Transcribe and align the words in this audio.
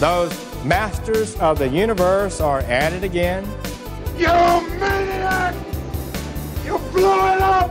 Those 0.00 0.32
masters 0.64 1.36
of 1.40 1.58
the 1.58 1.68
universe 1.68 2.40
are 2.40 2.60
at 2.60 2.94
it 2.94 3.04
again. 3.04 3.44
You 4.16 4.28
maniac! 4.78 5.54
You 6.64 6.78
blew 6.90 7.02
it 7.04 7.42
up! 7.42 7.70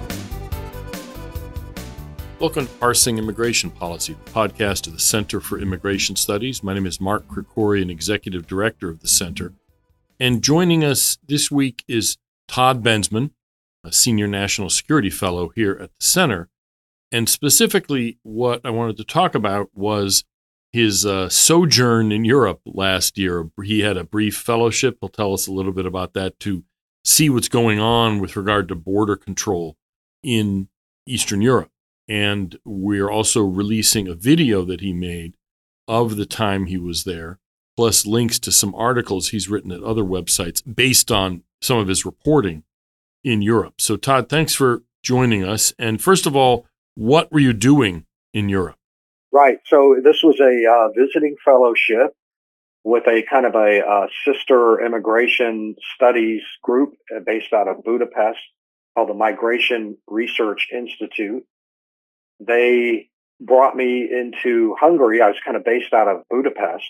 Welcome 2.40 2.68
to 2.68 2.74
Parsing 2.74 3.18
Immigration 3.18 3.72
Policy, 3.72 4.16
the 4.26 4.30
podcast 4.30 4.86
of 4.86 4.94
the 4.94 5.00
Center 5.00 5.40
for 5.40 5.58
Immigration 5.58 6.16
Studies. 6.16 6.62
My 6.62 6.76
name 6.76 6.86
is 6.86 7.02
Mark 7.02 7.28
Krikorian, 7.28 7.90
Executive 7.90 8.46
Director 8.46 8.92
of 8.92 9.00
the 9.00 9.08
Center. 9.08 9.56
And 10.20 10.44
joining 10.44 10.84
us 10.84 11.18
this 11.28 11.50
week 11.50 11.84
is 11.88 12.20
Todd 12.48 12.84
Bensman, 12.84 13.32
a 13.84 13.92
Senior 13.92 14.28
National 14.28 14.70
Security 14.70 15.10
Fellow 15.10 15.50
here 15.56 15.72
at 15.82 15.90
the 15.98 16.06
Center. 16.06 16.48
And 17.12 17.28
specifically, 17.28 18.20
what 18.22 18.62
I 18.64 18.70
wanted 18.70 18.98
to 18.98 19.04
talk 19.04 19.34
about 19.34 19.72
was 19.74 20.26
his 20.72 21.06
uh, 21.06 21.30
sojourn 21.30 22.12
in 22.12 22.26
Europe 22.26 22.62
last 22.66 23.18
year. 23.18 23.50
He 23.64 23.82
had 23.82 23.98
a 23.98 24.04
brief 24.04 24.38
fellowship. 24.38 24.98
He'll 25.00 25.10
tell 25.10 25.34
us 25.34 25.48
a 25.48 25.52
little 25.52 25.72
bit 25.72 25.86
about 25.86 26.14
that 26.14 26.40
to 26.42 26.64
see 27.04 27.30
what's 27.30 27.50
going 27.50 27.80
on 27.80 28.20
with 28.20 28.36
regard 28.36 28.68
to 28.68 28.76
border 28.76 29.16
control 29.16 29.78
in 30.24 30.70
Eastern 31.08 31.42
Europe. 31.42 31.72
And 32.08 32.58
we're 32.66 33.10
also 33.10 33.42
releasing 33.42 34.08
a 34.08 34.16
video 34.16 34.64
that 34.66 34.82
he 34.82 34.94
made 34.94 35.36
of 35.88 36.18
the 36.18 36.26
time 36.26 36.66
he 36.66 36.78
was 36.78 37.04
there, 37.04 37.40
plus 37.76 38.06
links 38.06 38.38
to 38.40 38.52
some 38.52 38.76
articles 38.76 39.30
he's 39.30 39.50
written 39.50 39.72
at 39.72 39.84
other 39.84 40.04
websites 40.04 40.62
based 40.76 41.12
on 41.12 41.44
some 41.62 41.78
of 41.78 41.88
his 41.88 42.06
reporting 42.06 42.64
in 43.24 43.42
Europe. 43.42 43.76
So, 43.80 43.98
Todd, 43.98 44.30
thanks 44.30 44.54
for 44.54 44.84
joining 45.04 45.44
us. 45.44 45.74
And 45.80 46.02
first 46.02 46.26
of 46.26 46.36
all, 46.36 46.66
what 46.96 47.32
were 47.32 47.40
you 47.40 47.54
doing 47.54 48.06
in 48.34 48.50
Europe? 48.50 48.79
Right. 49.32 49.58
So, 49.66 49.96
this 50.04 50.22
was 50.24 50.40
a 50.40 50.70
uh, 50.70 50.90
visiting 50.98 51.36
fellowship 51.44 52.14
with 52.84 53.04
a 53.08 53.24
kind 53.30 53.46
of 53.46 53.56
a 53.56 53.82
uh, 53.86 54.08
sister 54.26 54.84
immigration 54.84 55.76
studies 55.96 56.42
group 56.64 56.94
based 57.26 57.54
out 57.54 57.68
of 57.68 57.84
Budapest 57.84 58.40
called 58.96 59.10
the 59.10 59.14
Migration 59.14 59.98
Research 60.08 60.68
Institute 60.74 61.44
they 62.40 63.10
brought 63.40 63.76
me 63.76 64.10
into 64.12 64.76
Hungary. 64.80 65.22
I 65.22 65.28
was 65.28 65.38
kind 65.44 65.58
of 65.58 65.64
based 65.64 65.94
out 65.94 66.08
of 66.08 66.24
Budapest, 66.30 66.90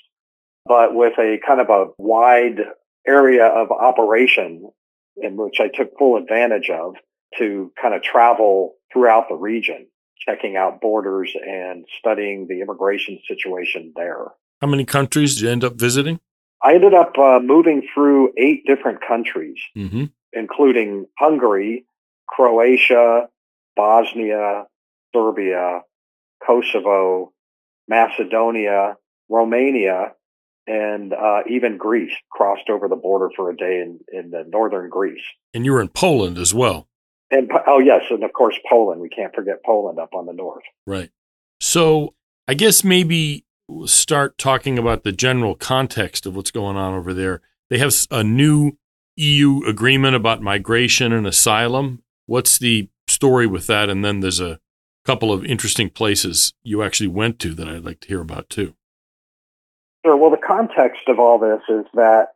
but 0.66 0.94
with 0.94 1.14
a 1.18 1.40
kind 1.46 1.60
of 1.60 1.70
a 1.70 1.88
wide 1.98 2.60
area 3.08 3.46
of 3.46 3.72
operation 3.72 4.70
in 5.18 5.36
which 5.36 5.60
I 5.60 5.68
took 5.68 5.98
full 5.98 6.18
advantage 6.18 6.70
of 6.70 6.96
to 7.38 7.72
kind 7.82 7.94
of 7.94 8.02
travel 8.02 8.76
throughout 8.92 9.26
the 9.30 9.36
region, 9.36 9.88
checking 10.20 10.56
out 10.58 10.82
borders 10.82 11.32
and 11.36 11.86
studying 12.00 12.48
the 12.48 12.62
immigration 12.62 13.20
situation 13.28 13.94
there. 13.96 14.26
How 14.62 14.68
many 14.68 14.86
countries 14.86 15.36
did 15.36 15.44
you 15.44 15.50
end 15.50 15.64
up 15.64 15.76
visiting? 15.76 16.20
I 16.62 16.74
ended 16.76 16.94
up 16.94 17.18
uh, 17.18 17.40
moving 17.42 17.88
through 17.94 18.34
eight 18.38 18.66
different 18.66 19.00
countries, 19.08 19.58
mm-hmm. 19.78 20.06
including 20.34 21.06
Hungary, 21.18 21.86
Croatia, 22.28 23.30
Bosnia, 23.76 24.66
Serbia, 25.16 25.82
Kosovo, 26.46 27.32
Macedonia, 27.88 28.98
Romania, 29.30 30.14
and 30.68 31.14
uh, 31.14 31.42
even 31.50 31.78
Greece 31.78 32.14
crossed 32.30 32.70
over 32.70 32.88
the 32.88 32.96
border 32.96 33.30
for 33.36 33.50
a 33.50 33.56
day 33.56 33.80
in, 33.80 34.00
in 34.12 34.30
the 34.30 34.44
northern 34.48 34.90
Greece. 34.90 35.24
And 35.54 35.66
you 35.66 35.72
were 35.72 35.82
in 35.82 35.88
Poland 35.88 36.38
as 36.38 36.54
well. 36.54 36.89
And 37.32 37.50
oh 37.68 37.80
yes, 37.80 38.04
and 38.10 38.24
of 38.24 38.34
course 38.34 38.58
Poland. 38.68 39.02
We 39.02 39.10
can't 39.10 39.34
forget 39.34 39.64
Poland 39.64 40.00
up 40.00 40.14
on 40.14 40.26
the 40.26 40.34
north. 40.34 40.64
Right. 40.88 41.12
So 41.60 42.16
I 42.48 42.56
guess 42.56 42.84
maybe 42.84 43.46
we'll 43.68 43.88
start 43.88 44.38
talking 44.38 44.80
about 44.80 45.04
the 45.04 45.12
general 45.12 45.56
context 45.56 46.26
of 46.26 46.36
what's 46.36 46.52
going 46.52 46.76
on 46.76 46.94
over 46.94 47.14
there. 47.14 47.42
They 47.70 47.78
have 47.78 47.94
a 48.10 48.24
new 48.24 48.78
EU 49.16 49.62
agreement 49.68 50.16
about 50.16 50.42
migration 50.42 51.14
and 51.14 51.28
asylum. 51.28 52.02
What's 52.26 52.58
the 52.58 52.90
story 53.08 53.46
with 53.46 53.68
that? 53.68 53.90
And 53.90 54.04
then 54.04 54.22
there's 54.22 54.40
a 54.40 54.60
couple 55.06 55.32
of 55.32 55.46
interesting 55.46 55.90
places 55.90 56.54
you 56.64 56.82
actually 56.82 57.08
went 57.08 57.40
to 57.40 57.54
that 57.54 57.68
I'd 57.68 57.86
like 57.86 58.00
to 58.02 58.08
hear 58.08 58.22
about 58.22 58.50
too. 58.50 58.76
Sure. 60.06 60.18
Well, 60.18 60.32
the 60.32 60.38
context 60.38 61.04
of 61.08 61.20
all 61.20 61.38
this 61.38 61.62
is 61.70 61.86
that, 61.94 62.30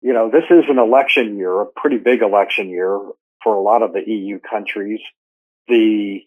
you 0.00 0.12
know, 0.12 0.30
this 0.30 0.44
is 0.50 0.64
an 0.68 0.78
election 0.78 1.36
year, 1.38 1.60
a 1.60 1.66
pretty 1.66 1.98
big 1.98 2.22
election 2.22 2.68
year 2.68 2.98
for 3.42 3.54
a 3.54 3.60
lot 3.60 3.82
of 3.82 3.92
the 3.92 4.02
EU 4.06 4.38
countries. 4.38 5.00
The 5.68 6.20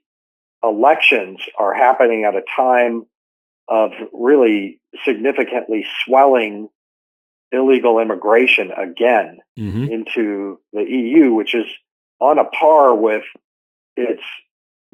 elections 0.63 1.39
are 1.57 1.73
happening 1.73 2.25
at 2.25 2.35
a 2.35 2.43
time 2.55 3.05
of 3.67 3.91
really 4.13 4.79
significantly 5.03 5.85
swelling 6.03 6.69
illegal 7.51 7.99
immigration 7.99 8.71
again 8.71 9.39
mm-hmm. 9.57 9.85
into 9.85 10.59
the 10.73 10.83
EU, 10.83 11.33
which 11.33 11.55
is 11.55 11.65
on 12.19 12.39
a 12.39 12.45
par 12.45 12.95
with 12.95 13.23
its 13.95 14.21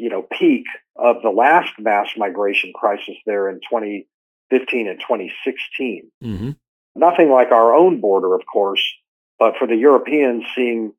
you 0.02 0.10
know, 0.10 0.24
peak 0.24 0.66
of 0.96 1.18
the 1.22 1.30
last 1.30 1.74
mass 1.78 2.08
migration 2.18 2.74
crisis 2.74 3.16
there 3.28 3.50
in 3.50 3.58
2015 3.70 4.88
and 4.88 5.00
2016. 5.00 6.12
Mm-hmm. 6.24 6.52
Nothing 6.96 7.30
like 7.30 7.52
our 7.52 7.76
own 7.76 8.02
border, 8.02 8.34
of 8.34 8.42
course, 8.52 8.84
but 9.38 9.58
for 9.58 9.68
the 9.68 9.76
Europeans, 9.76 10.44
seeing 10.56 10.94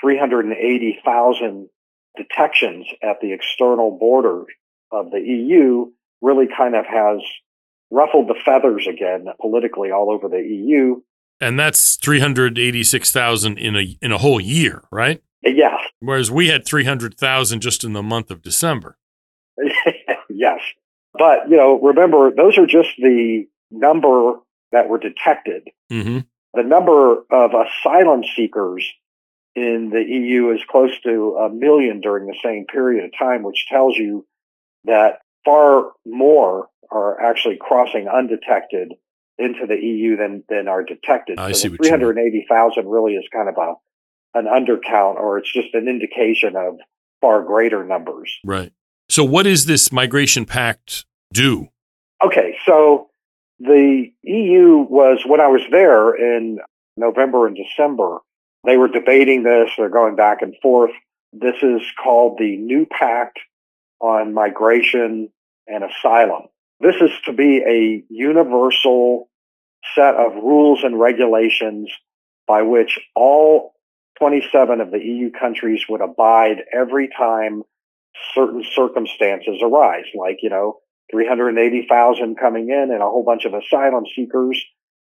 380,000 0.00 1.68
detections 2.16 2.86
at 3.02 3.20
the 3.20 3.32
external 3.32 3.96
border 3.98 4.44
of 4.90 5.10
the 5.10 5.20
EU 5.20 5.90
really 6.20 6.46
kind 6.56 6.74
of 6.74 6.84
has 6.86 7.20
ruffled 7.90 8.28
the 8.28 8.34
feathers 8.44 8.86
again 8.86 9.26
politically 9.40 9.90
all 9.90 10.10
over 10.10 10.28
the 10.28 10.42
EU. 10.42 11.00
And 11.40 11.58
that's 11.58 11.96
386,000 11.96 13.58
in 13.58 13.76
a 13.76 13.96
in 14.02 14.10
a 14.10 14.18
whole 14.18 14.40
year, 14.40 14.82
right? 14.90 15.22
Yeah. 15.44 15.78
Whereas 16.00 16.30
we 16.30 16.48
had 16.48 16.64
300,000 16.64 17.60
just 17.60 17.84
in 17.84 17.92
the 17.92 18.02
month 18.02 18.30
of 18.30 18.42
December. 18.42 18.98
yes. 20.30 20.60
But, 21.14 21.48
you 21.48 21.56
know, 21.56 21.80
remember, 21.80 22.32
those 22.34 22.58
are 22.58 22.66
just 22.66 22.90
the 22.98 23.46
number 23.70 24.34
that 24.72 24.88
were 24.88 24.98
detected. 24.98 25.68
Mm-hmm. 25.90 26.18
The 26.54 26.62
number 26.62 27.22
of 27.30 27.50
asylum 27.54 28.22
seekers 28.36 28.88
in 29.58 29.90
the 29.90 30.02
EU 30.02 30.50
is 30.52 30.60
close 30.68 30.92
to 31.02 31.36
a 31.36 31.50
million 31.50 32.00
during 32.00 32.26
the 32.26 32.36
same 32.42 32.64
period 32.66 33.04
of 33.04 33.10
time, 33.18 33.42
which 33.42 33.66
tells 33.68 33.96
you 33.96 34.26
that 34.84 35.18
far 35.44 35.92
more 36.06 36.68
are 36.90 37.20
actually 37.20 37.58
crossing 37.60 38.08
undetected 38.08 38.94
into 39.38 39.66
the 39.66 39.76
EU 39.76 40.16
than, 40.16 40.44
than 40.48 40.68
are 40.68 40.82
detected. 40.82 41.38
I 41.38 41.52
so 41.52 41.68
see 41.68 41.76
380,000 41.76 42.86
really 42.86 43.14
is 43.14 43.26
kind 43.32 43.48
of 43.48 43.56
a 43.56 43.74
an 44.34 44.44
undercount 44.44 45.16
or 45.16 45.38
it's 45.38 45.52
just 45.52 45.74
an 45.74 45.88
indication 45.88 46.54
of 46.54 46.78
far 47.20 47.42
greater 47.42 47.84
numbers. 47.84 48.30
Right. 48.44 48.72
So, 49.08 49.24
what 49.24 49.44
does 49.44 49.66
this 49.66 49.90
migration 49.90 50.44
pact 50.44 51.06
do? 51.32 51.68
Okay, 52.22 52.56
so 52.66 53.08
the 53.58 54.10
EU 54.22 54.86
was, 54.88 55.22
when 55.26 55.40
I 55.40 55.48
was 55.48 55.62
there 55.70 56.14
in 56.14 56.58
November 56.96 57.46
and 57.46 57.56
December, 57.56 58.18
they 58.68 58.76
were 58.76 58.88
debating 58.88 59.44
this, 59.44 59.70
they're 59.78 59.88
going 59.88 60.14
back 60.14 60.42
and 60.42 60.54
forth. 60.60 60.90
This 61.32 61.56
is 61.62 61.80
called 62.02 62.38
the 62.38 62.56
New 62.56 62.86
Pact 62.86 63.38
on 63.98 64.34
Migration 64.34 65.30
and 65.66 65.84
Asylum. 65.84 66.48
This 66.80 66.96
is 67.00 67.10
to 67.24 67.32
be 67.32 67.58
a 67.58 68.04
universal 68.12 69.30
set 69.94 70.14
of 70.14 70.34
rules 70.34 70.84
and 70.84 71.00
regulations 71.00 71.90
by 72.46 72.62
which 72.62 72.98
all 73.16 73.74
27 74.18 74.80
of 74.80 74.90
the 74.90 74.98
EU 74.98 75.30
countries 75.30 75.84
would 75.88 76.00
abide 76.02 76.58
every 76.72 77.08
time 77.08 77.62
certain 78.34 78.64
circumstances 78.74 79.62
arise, 79.62 80.04
like, 80.14 80.38
you 80.42 80.50
know, 80.50 80.78
380,000 81.10 82.36
coming 82.36 82.68
in 82.68 82.90
and 82.92 83.02
a 83.02 83.06
whole 83.06 83.24
bunch 83.24 83.44
of 83.46 83.54
asylum 83.54 84.04
seekers, 84.14 84.62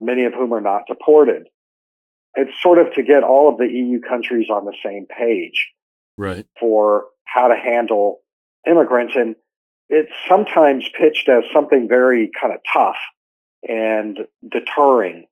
many 0.00 0.24
of 0.24 0.34
whom 0.34 0.52
are 0.52 0.60
not 0.60 0.82
deported. 0.86 1.48
It's 2.34 2.52
sort 2.62 2.78
of 2.78 2.92
to 2.94 3.02
get 3.02 3.22
all 3.22 3.48
of 3.48 3.58
the 3.58 3.66
EU 3.66 4.00
countries 4.00 4.48
on 4.50 4.64
the 4.64 4.74
same 4.84 5.06
page 5.06 5.68
right. 6.16 6.46
for 6.58 7.06
how 7.24 7.48
to 7.48 7.56
handle 7.56 8.20
immigrants. 8.66 9.14
And 9.16 9.36
it's 9.88 10.12
sometimes 10.28 10.88
pitched 10.98 11.28
as 11.28 11.44
something 11.52 11.88
very 11.88 12.30
kind 12.40 12.54
of 12.54 12.60
tough, 12.72 12.96
and 13.68 14.18
deterring 14.48 15.26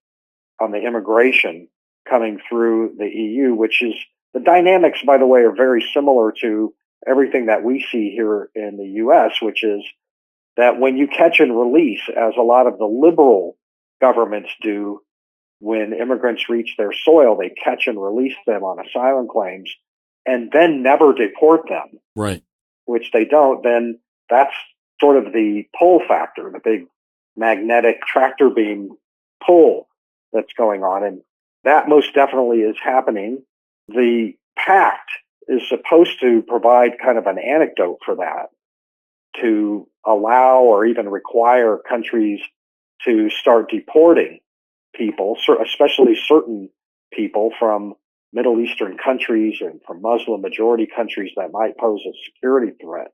on 0.60 0.72
the 0.72 0.78
immigration 0.78 1.68
coming 2.08 2.40
through 2.48 2.94
the 2.98 3.08
EU, 3.08 3.54
which 3.54 3.82
is 3.82 3.94
the 4.34 4.40
dynamics, 4.40 5.00
by 5.06 5.18
the 5.18 5.26
way, 5.26 5.40
are 5.40 5.54
very 5.54 5.84
similar 5.94 6.32
to 6.40 6.74
everything 7.06 7.46
that 7.46 7.62
we 7.62 7.84
see 7.90 8.10
here 8.10 8.50
in 8.54 8.76
the 8.76 9.02
US, 9.04 9.40
which 9.40 9.62
is 9.62 9.82
that 10.56 10.80
when 10.80 10.96
you 10.96 11.06
catch 11.06 11.40
and 11.40 11.56
release, 11.56 12.00
as 12.08 12.34
a 12.36 12.42
lot 12.42 12.66
of 12.66 12.78
the 12.78 12.86
liberal 12.86 13.56
governments 14.00 14.50
do, 14.60 15.00
when 15.60 15.93
immigrants 15.93 16.49
reach 16.49 16.75
their 16.78 16.93
soil, 16.93 17.37
they 17.37 17.50
catch 17.50 17.87
and 17.87 18.00
release 18.00 18.37
them 18.46 18.62
on 18.62 18.84
asylum 18.84 19.28
claims 19.31 19.72
and 20.25 20.50
then 20.52 20.82
never 20.82 21.12
deport 21.12 21.69
them. 21.69 21.99
Right. 22.14 22.43
Which 22.84 23.10
they 23.12 23.25
don't, 23.25 23.62
then 23.62 23.99
that's 24.31 24.55
sort 25.00 25.16
of 25.16 25.32
the 25.32 25.64
pull 25.78 26.00
factor, 26.06 26.50
the 26.52 26.60
big 26.62 26.87
magnetic 27.37 28.02
tractor 28.02 28.50
beam 28.50 28.90
pull 29.44 29.88
that's 30.32 30.52
going 30.56 30.82
on. 30.82 31.05
And 31.05 31.20
that 31.64 31.88
most 31.88 32.14
definitely 32.14 32.58
is 32.58 32.76
happening. 32.82 33.43
The 33.88 34.34
pact 34.56 35.10
is 35.49 35.62
supposed 35.69 36.20
to 36.20 36.43
provide 36.43 36.99
kind 37.02 37.19
of 37.19 37.26
an 37.26 37.38
anecdote 37.38 37.99
for 38.05 38.16
that 38.16 38.49
to 39.40 39.88
allow 40.05 40.60
or 40.60 40.84
even 40.84 41.08
require 41.08 41.78
countries 41.88 42.40
to 43.05 43.31
start 43.31 43.70
deporting 43.70 44.40
people, 44.98 45.36
especially 45.64 46.16
certain 46.26 46.68
people 47.12 47.50
from 47.58 47.94
Middle 48.32 48.60
Eastern 48.60 48.98
countries 48.98 49.58
and 49.60 49.80
from 49.86 50.02
Muslim 50.02 50.42
majority 50.42 50.86
countries 50.94 51.32
that 51.36 51.52
might 51.52 51.78
pose 51.78 52.00
a 52.06 52.12
security 52.26 52.72
threat. 52.82 53.12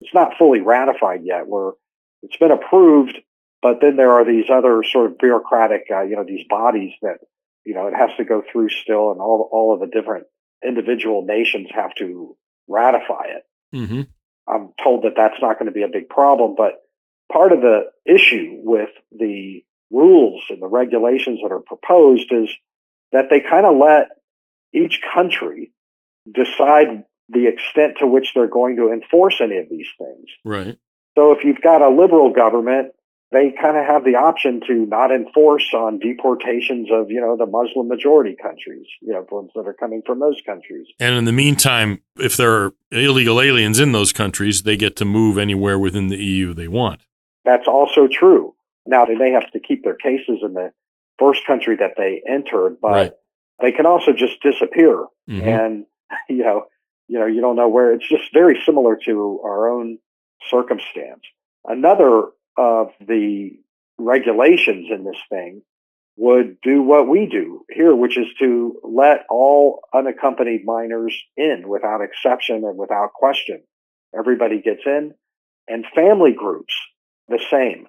It's 0.00 0.14
not 0.14 0.38
fully 0.38 0.60
ratified 0.60 1.20
yet, 1.24 1.46
where 1.46 1.72
it's 2.22 2.36
been 2.36 2.50
approved, 2.50 3.18
but 3.60 3.80
then 3.80 3.96
there 3.96 4.12
are 4.12 4.24
these 4.24 4.46
other 4.50 4.82
sort 4.82 5.10
of 5.10 5.18
bureaucratic, 5.18 5.82
uh, 5.90 6.02
you 6.02 6.16
know, 6.16 6.24
these 6.24 6.46
bodies 6.48 6.92
that, 7.02 7.18
you 7.64 7.74
know, 7.74 7.86
it 7.88 7.94
has 7.94 8.10
to 8.16 8.24
go 8.24 8.42
through 8.50 8.70
still, 8.70 9.12
and 9.12 9.20
all 9.20 9.48
all 9.52 9.74
of 9.74 9.80
the 9.80 9.86
different 9.86 10.26
individual 10.66 11.24
nations 11.24 11.68
have 11.74 11.94
to 11.96 12.36
ratify 12.68 13.24
it. 13.26 13.44
Mm-hmm. 13.76 14.02
I'm 14.48 14.70
told 14.82 15.04
that 15.04 15.14
that's 15.16 15.40
not 15.40 15.58
going 15.58 15.66
to 15.66 15.72
be 15.72 15.82
a 15.82 15.88
big 15.88 16.08
problem, 16.08 16.54
but 16.56 16.82
part 17.30 17.52
of 17.52 17.60
the 17.60 17.90
issue 18.04 18.56
with 18.62 18.90
the 19.12 19.62
rules 19.92 20.42
and 20.48 20.60
the 20.60 20.66
regulations 20.66 21.40
that 21.42 21.52
are 21.52 21.60
proposed 21.60 22.32
is 22.32 22.48
that 23.12 23.26
they 23.30 23.40
kind 23.40 23.66
of 23.66 23.76
let 23.76 24.08
each 24.72 25.00
country 25.14 25.70
decide 26.32 27.04
the 27.28 27.46
extent 27.46 27.98
to 27.98 28.06
which 28.06 28.32
they're 28.34 28.46
going 28.46 28.76
to 28.76 28.92
enforce 28.92 29.40
any 29.40 29.58
of 29.58 29.68
these 29.68 29.88
things. 29.98 30.26
Right. 30.44 30.78
So 31.16 31.32
if 31.32 31.44
you've 31.44 31.60
got 31.60 31.82
a 31.82 31.88
liberal 31.88 32.32
government, 32.32 32.92
they 33.32 33.50
kind 33.50 33.76
of 33.76 33.86
have 33.86 34.04
the 34.04 34.16
option 34.16 34.60
to 34.66 34.86
not 34.86 35.10
enforce 35.10 35.72
on 35.74 35.98
deportations 35.98 36.88
of, 36.92 37.10
you 37.10 37.20
know, 37.20 37.36
the 37.36 37.46
Muslim 37.46 37.88
majority 37.88 38.36
countries, 38.40 38.86
you 39.00 39.12
know, 39.12 39.26
ones 39.30 39.50
that 39.54 39.66
are 39.66 39.72
coming 39.72 40.02
from 40.04 40.20
those 40.20 40.40
countries. 40.44 40.86
And 41.00 41.16
in 41.16 41.24
the 41.24 41.32
meantime, 41.32 42.02
if 42.18 42.36
there 42.36 42.52
are 42.52 42.74
illegal 42.90 43.40
aliens 43.40 43.80
in 43.80 43.92
those 43.92 44.12
countries, 44.12 44.62
they 44.62 44.76
get 44.76 44.96
to 44.96 45.06
move 45.06 45.38
anywhere 45.38 45.78
within 45.78 46.08
the 46.08 46.22
EU 46.22 46.52
they 46.52 46.68
want. 46.68 47.00
That's 47.44 47.66
also 47.66 48.06
true. 48.06 48.54
Now, 48.86 49.04
they 49.04 49.14
may 49.14 49.30
have 49.32 49.50
to 49.52 49.60
keep 49.60 49.84
their 49.84 49.94
cases 49.94 50.40
in 50.42 50.54
the 50.54 50.72
first 51.18 51.46
country 51.46 51.76
that 51.76 51.92
they 51.96 52.22
entered, 52.28 52.78
but 52.80 52.90
right. 52.90 53.12
they 53.60 53.72
can 53.72 53.86
also 53.86 54.12
just 54.12 54.42
disappear. 54.42 55.06
Mm-hmm. 55.28 55.48
And, 55.48 55.86
you 56.28 56.44
know, 56.44 56.64
you 57.08 57.18
know, 57.18 57.26
you 57.26 57.40
don't 57.40 57.56
know 57.56 57.68
where 57.68 57.92
it's 57.92 58.08
just 58.08 58.32
very 58.32 58.60
similar 58.64 58.98
to 59.04 59.40
our 59.44 59.70
own 59.70 59.98
circumstance. 60.50 61.22
Another 61.64 62.28
of 62.56 62.88
the 63.00 63.50
regulations 63.98 64.88
in 64.90 65.04
this 65.04 65.20
thing 65.28 65.62
would 66.16 66.60
do 66.60 66.82
what 66.82 67.08
we 67.08 67.26
do 67.26 67.64
here, 67.70 67.94
which 67.94 68.18
is 68.18 68.26
to 68.38 68.78
let 68.82 69.24
all 69.30 69.80
unaccompanied 69.94 70.64
minors 70.64 71.16
in 71.36 71.64
without 71.66 72.00
exception 72.02 72.56
and 72.64 72.76
without 72.76 73.12
question. 73.14 73.62
Everybody 74.16 74.60
gets 74.60 74.82
in, 74.84 75.14
and 75.68 75.86
family 75.94 76.32
groups 76.32 76.74
the 77.28 77.40
same. 77.50 77.86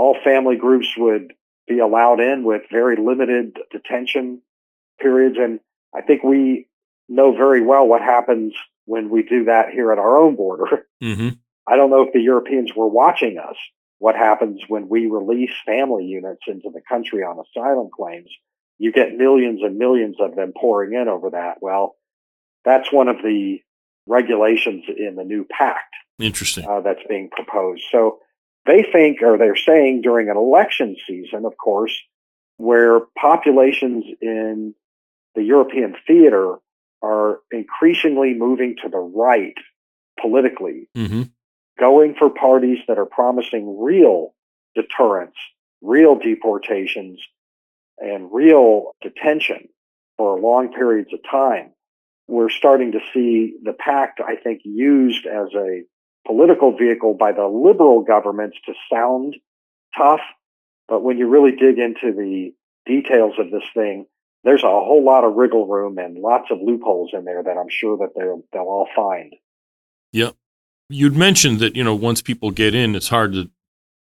All 0.00 0.16
family 0.24 0.56
groups 0.56 0.88
would 0.96 1.34
be 1.68 1.78
allowed 1.78 2.20
in 2.20 2.42
with 2.42 2.62
very 2.72 2.96
limited 2.96 3.58
detention 3.70 4.40
periods. 4.98 5.36
And 5.38 5.60
I 5.94 6.00
think 6.00 6.24
we 6.24 6.68
know 7.06 7.36
very 7.36 7.60
well 7.60 7.86
what 7.86 8.00
happens 8.00 8.54
when 8.86 9.10
we 9.10 9.24
do 9.24 9.44
that 9.44 9.68
here 9.70 9.92
at 9.92 9.98
our 9.98 10.16
own 10.16 10.36
border. 10.36 10.86
Mm-hmm. 11.02 11.28
I 11.66 11.76
don't 11.76 11.90
know 11.90 12.02
if 12.02 12.14
the 12.14 12.20
Europeans 12.20 12.72
were 12.74 12.88
watching 12.88 13.36
us, 13.38 13.56
what 13.98 14.16
happens 14.16 14.62
when 14.68 14.88
we 14.88 15.06
release 15.06 15.52
family 15.66 16.06
units 16.06 16.44
into 16.46 16.70
the 16.72 16.80
country 16.88 17.22
on 17.22 17.38
asylum 17.38 17.90
claims. 17.94 18.30
You 18.78 18.92
get 18.92 19.14
millions 19.14 19.60
and 19.62 19.76
millions 19.76 20.16
of 20.18 20.34
them 20.34 20.54
pouring 20.58 20.94
in 20.94 21.08
over 21.08 21.30
that. 21.30 21.58
Well, 21.60 21.96
that's 22.64 22.90
one 22.90 23.08
of 23.08 23.16
the 23.22 23.58
regulations 24.06 24.84
in 24.88 25.16
the 25.16 25.24
new 25.24 25.44
pact. 25.44 25.94
Interesting. 26.18 26.66
Uh, 26.66 26.80
that's 26.80 27.02
being 27.06 27.28
proposed. 27.30 27.82
So 27.92 28.20
they 28.66 28.84
think, 28.92 29.22
or 29.22 29.38
they're 29.38 29.56
saying 29.56 30.02
during 30.02 30.28
an 30.28 30.36
election 30.36 30.96
season, 31.06 31.44
of 31.44 31.56
course, 31.56 31.92
where 32.56 33.00
populations 33.18 34.04
in 34.20 34.74
the 35.34 35.42
European 35.42 35.94
theater 36.06 36.56
are 37.02 37.38
increasingly 37.50 38.34
moving 38.34 38.76
to 38.82 38.88
the 38.88 38.98
right 38.98 39.54
politically, 40.20 40.88
mm-hmm 40.96 41.22
going 41.80 42.14
for 42.16 42.28
parties 42.28 42.78
that 42.86 42.98
are 42.98 43.06
promising 43.06 43.80
real 43.80 44.34
deterrence, 44.76 45.34
real 45.80 46.16
deportations, 46.16 47.18
and 47.98 48.28
real 48.30 48.92
detention 49.02 49.68
for 50.16 50.38
long 50.38 50.72
periods 50.72 51.12
of 51.12 51.20
time. 51.28 51.72
We're 52.28 52.50
starting 52.50 52.92
to 52.92 53.00
see 53.12 53.54
the 53.62 53.72
pact, 53.72 54.20
I 54.20 54.36
think, 54.36 54.60
used 54.64 55.26
as 55.26 55.48
a 55.54 55.82
political 56.26 56.76
vehicle 56.76 57.14
by 57.14 57.32
the 57.32 57.46
liberal 57.46 58.02
governments 58.02 58.58
to 58.66 58.72
sound 58.92 59.36
tough. 59.96 60.20
But 60.88 61.02
when 61.02 61.18
you 61.18 61.28
really 61.28 61.52
dig 61.52 61.78
into 61.78 62.12
the 62.16 62.52
details 62.86 63.34
of 63.38 63.50
this 63.50 63.64
thing, 63.74 64.06
there's 64.44 64.64
a 64.64 64.68
whole 64.68 65.04
lot 65.04 65.24
of 65.24 65.34
wriggle 65.34 65.66
room 65.66 65.98
and 65.98 66.16
lots 66.16 66.50
of 66.50 66.58
loopholes 66.62 67.10
in 67.12 67.24
there 67.24 67.42
that 67.42 67.56
I'm 67.58 67.68
sure 67.68 67.98
that 67.98 68.14
they'll, 68.16 68.42
they'll 68.52 68.62
all 68.62 68.88
find. 68.94 69.34
Yep 70.12 70.34
you'd 70.90 71.16
mentioned 71.16 71.60
that 71.60 71.76
you 71.76 71.84
know 71.84 71.94
once 71.94 72.20
people 72.20 72.50
get 72.50 72.74
in, 72.74 72.94
it's 72.94 73.08
hard 73.08 73.32
to 73.32 73.50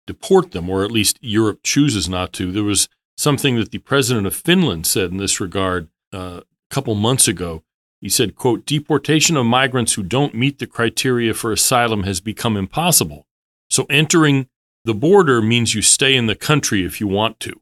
deport 0.07 0.51
them, 0.51 0.69
or 0.69 0.83
at 0.83 0.91
least 0.91 1.17
Europe 1.19 1.59
chooses 1.63 2.07
not 2.07 2.31
to. 2.33 2.51
There 2.51 2.63
was 2.63 2.87
something 3.17 3.55
that 3.57 3.71
the 3.71 3.79
president 3.79 4.27
of 4.27 4.35
Finland 4.35 4.85
said 4.85 5.11
in 5.11 5.17
this 5.17 5.41
regard 5.41 5.89
uh, 6.13 6.41
a 6.41 6.43
couple 6.69 6.95
months 6.95 7.27
ago. 7.27 7.63
He 8.01 8.09
said, 8.09 8.35
"quote 8.35 8.65
Deportation 8.65 9.37
of 9.37 9.45
migrants 9.45 9.93
who 9.93 10.03
don't 10.03 10.35
meet 10.35 10.59
the 10.59 10.67
criteria 10.67 11.33
for 11.33 11.51
asylum 11.51 12.03
has 12.03 12.21
become 12.21 12.57
impossible. 12.57 13.25
So 13.69 13.85
entering 13.89 14.47
the 14.83 14.93
border 14.93 15.41
means 15.41 15.73
you 15.73 15.81
stay 15.81 16.15
in 16.15 16.27
the 16.27 16.35
country 16.35 16.83
if 16.83 16.99
you 16.99 17.07
want 17.07 17.39
to." 17.41 17.61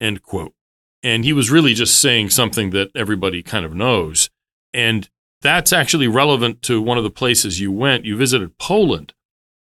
End 0.00 0.22
quote. 0.22 0.54
And 1.02 1.24
he 1.24 1.32
was 1.32 1.50
really 1.50 1.74
just 1.74 2.00
saying 2.00 2.30
something 2.30 2.70
that 2.70 2.90
everybody 2.94 3.42
kind 3.42 3.66
of 3.66 3.74
knows. 3.74 4.30
And 4.72 5.08
that's 5.42 5.72
actually 5.72 6.08
relevant 6.08 6.62
to 6.62 6.80
one 6.80 6.96
of 6.96 7.04
the 7.04 7.10
places 7.10 7.60
you 7.60 7.70
went. 7.70 8.06
You 8.06 8.16
visited 8.16 8.56
Poland, 8.56 9.12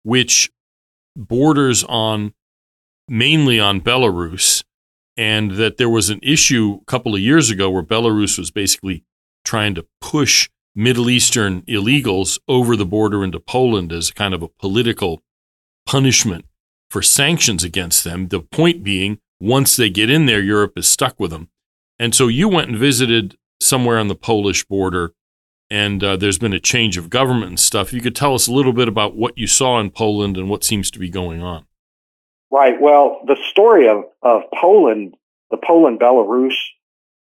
which 0.03 0.51
borders 1.17 1.85
on 1.85 2.35
mainly 3.09 3.59
on 3.59 3.81
Belarus, 3.81 4.63
and 5.17 5.53
that 5.53 5.77
there 5.79 5.89
was 5.89 6.11
an 6.11 6.21
issue 6.23 6.79
a 6.81 6.85
couple 6.85 7.15
of 7.15 7.21
years 7.21 7.51
ago 7.51 7.71
where 7.71 7.83
Belarus 7.83 8.39
was 8.39 8.51
basically 8.51 9.05
trying 9.45 9.75
to 9.75 9.87
push 10.01 10.49
Middle 10.75 11.11
Eastern 11.11 11.63
illegals 11.63 12.39
over 12.49 12.77
the 12.77 12.87
border 12.87 13.23
into 13.23 13.39
Poland 13.39 13.93
as 13.93 14.11
kind 14.11 14.35
of 14.35 14.43
a 14.43 14.49
political 14.49 15.23
punishment 15.87 16.47
for 16.91 17.03
sanctions 17.03 17.65
against 17.65 18.05
them. 18.05 18.29
The 18.29 18.41
point 18.41 18.83
being, 18.83 19.19
once 19.41 19.77
they 19.77 19.91
get 19.91 20.11
in 20.11 20.27
there, 20.27 20.41
Europe 20.41 20.73
is 20.77 20.89
stuck 20.89 21.19
with 21.19 21.31
them. 21.31 21.49
And 21.99 22.15
so 22.15 22.29
you 22.29 22.49
went 22.49 22.69
and 22.69 22.79
visited 22.79 23.37
somewhere 23.61 23.99
on 23.99 24.09
the 24.09 24.15
Polish 24.15 24.65
border 24.65 25.13
and 25.73 26.05
uh, 26.05 26.17
there's 26.19 26.37
been 26.37 26.53
a 26.53 26.61
change 26.61 26.99
of 26.99 27.09
government 27.09 27.49
and 27.49 27.59
stuff. 27.59 27.95
You 27.95 28.03
could 28.03 28.15
tell 28.15 28.35
us 28.35 28.47
a 28.47 28.53
little 28.53 28.75
bit 28.75 28.89
about 28.89 29.17
what 29.17 29.39
you 29.39 29.47
saw 29.47 29.81
in 29.81 29.91
Poland 29.91 30.37
and 30.37 30.51
what 30.51 30.65
seems 30.65 30.91
to 30.91 30.99
be 30.99 31.09
going 31.09 31.43
on. 31.43 31.65
Right. 32.51 32.79
Well, 32.79 33.23
the 33.27 33.39
story 33.51 33.89
of, 33.89 34.05
of 34.21 34.43
Poland, 34.55 35.15
the 35.51 35.57
Poland 35.57 35.99
Belarus 35.99 36.53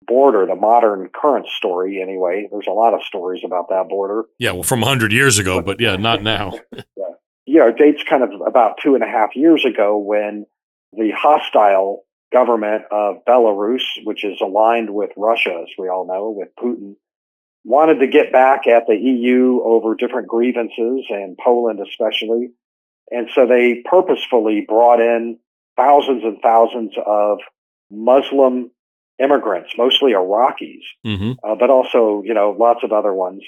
border, 0.06 0.46
the 0.46 0.54
modern 0.54 1.08
current 1.14 1.46
story, 1.48 2.00
anyway, 2.02 2.48
there's 2.50 2.66
a 2.66 2.72
lot 2.72 2.94
of 2.94 3.02
stories 3.02 3.42
about 3.44 3.68
that 3.68 3.88
border. 3.88 4.24
Yeah, 4.38 4.52
well, 4.52 4.62
from 4.62 4.80
100 4.80 5.12
years 5.12 5.38
ago, 5.38 5.62
but 5.62 5.80
yeah, 5.80 5.96
not 5.96 6.22
now. 6.24 6.58
yeah. 6.72 7.04
yeah, 7.46 7.68
it 7.68 7.76
dates 7.76 8.02
kind 8.08 8.22
of 8.22 8.30
about 8.46 8.78
two 8.82 8.94
and 8.94 9.04
a 9.04 9.08
half 9.08 9.36
years 9.36 9.64
ago 9.64 9.98
when 9.98 10.46
the 10.92 11.10
hostile 11.10 12.04
government 12.32 12.84
of 12.90 13.24
Belarus, 13.28 13.82
which 14.04 14.24
is 14.24 14.40
aligned 14.40 14.90
with 14.92 15.10
Russia, 15.16 15.62
as 15.62 15.68
we 15.78 15.88
all 15.88 16.06
know, 16.06 16.30
with 16.30 16.48
Putin, 16.56 16.96
wanted 17.64 18.00
to 18.00 18.06
get 18.06 18.32
back 18.32 18.66
at 18.66 18.86
the 18.86 18.96
EU 18.96 19.60
over 19.62 19.94
different 19.94 20.28
grievances 20.28 21.04
and 21.10 21.36
Poland 21.36 21.80
especially. 21.80 22.50
And 23.10 23.28
so 23.34 23.46
they 23.46 23.82
purposefully 23.84 24.64
brought 24.66 25.00
in 25.00 25.38
thousands 25.76 26.22
and 26.24 26.38
thousands 26.42 26.94
of 27.04 27.38
Muslim 27.90 28.70
immigrants, 29.20 29.72
mostly 29.76 30.12
Iraqis, 30.12 30.82
mm-hmm. 31.06 31.32
uh, 31.44 31.54
but 31.54 31.70
also, 31.70 32.22
you 32.24 32.34
know, 32.34 32.56
lots 32.58 32.80
of 32.82 32.92
other 32.92 33.12
ones. 33.12 33.42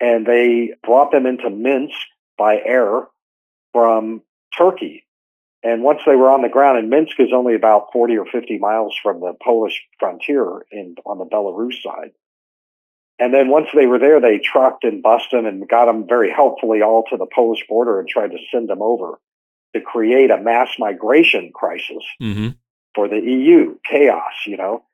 And 0.00 0.26
they 0.26 0.74
brought 0.82 1.12
them 1.12 1.26
into 1.26 1.48
Minsk 1.50 1.94
by 2.36 2.60
air 2.64 3.06
from 3.72 4.22
Turkey. 4.56 5.04
And 5.62 5.82
once 5.82 6.00
they 6.04 6.16
were 6.16 6.30
on 6.30 6.42
the 6.42 6.48
ground, 6.48 6.78
and 6.78 6.90
Minsk 6.90 7.18
is 7.18 7.32
only 7.34 7.54
about 7.54 7.92
40 7.92 8.18
or 8.18 8.26
50 8.26 8.58
miles 8.58 8.98
from 9.02 9.20
the 9.20 9.34
Polish 9.42 9.82
frontier 9.98 10.62
in, 10.70 10.96
on 11.06 11.18
the 11.18 11.24
Belarus 11.24 11.82
side. 11.82 12.12
And 13.18 13.32
then 13.32 13.48
once 13.48 13.68
they 13.74 13.86
were 13.86 13.98
there, 13.98 14.20
they 14.20 14.38
trucked 14.38 14.84
and 14.84 15.02
bussed 15.02 15.30
them 15.30 15.46
and 15.46 15.68
got 15.68 15.86
them 15.86 16.06
very 16.06 16.30
helpfully 16.30 16.82
all 16.82 17.04
to 17.10 17.16
the 17.16 17.26
Polish 17.32 17.64
border 17.68 18.00
and 18.00 18.08
tried 18.08 18.32
to 18.32 18.38
send 18.52 18.68
them 18.68 18.82
over 18.82 19.20
to 19.74 19.80
create 19.80 20.30
a 20.30 20.40
mass 20.40 20.70
migration 20.78 21.52
crisis 21.54 22.04
mm-hmm. 22.20 22.48
for 22.94 23.08
the 23.08 23.20
EU. 23.20 23.76
Chaos, 23.88 24.32
you 24.46 24.56
know. 24.56 24.84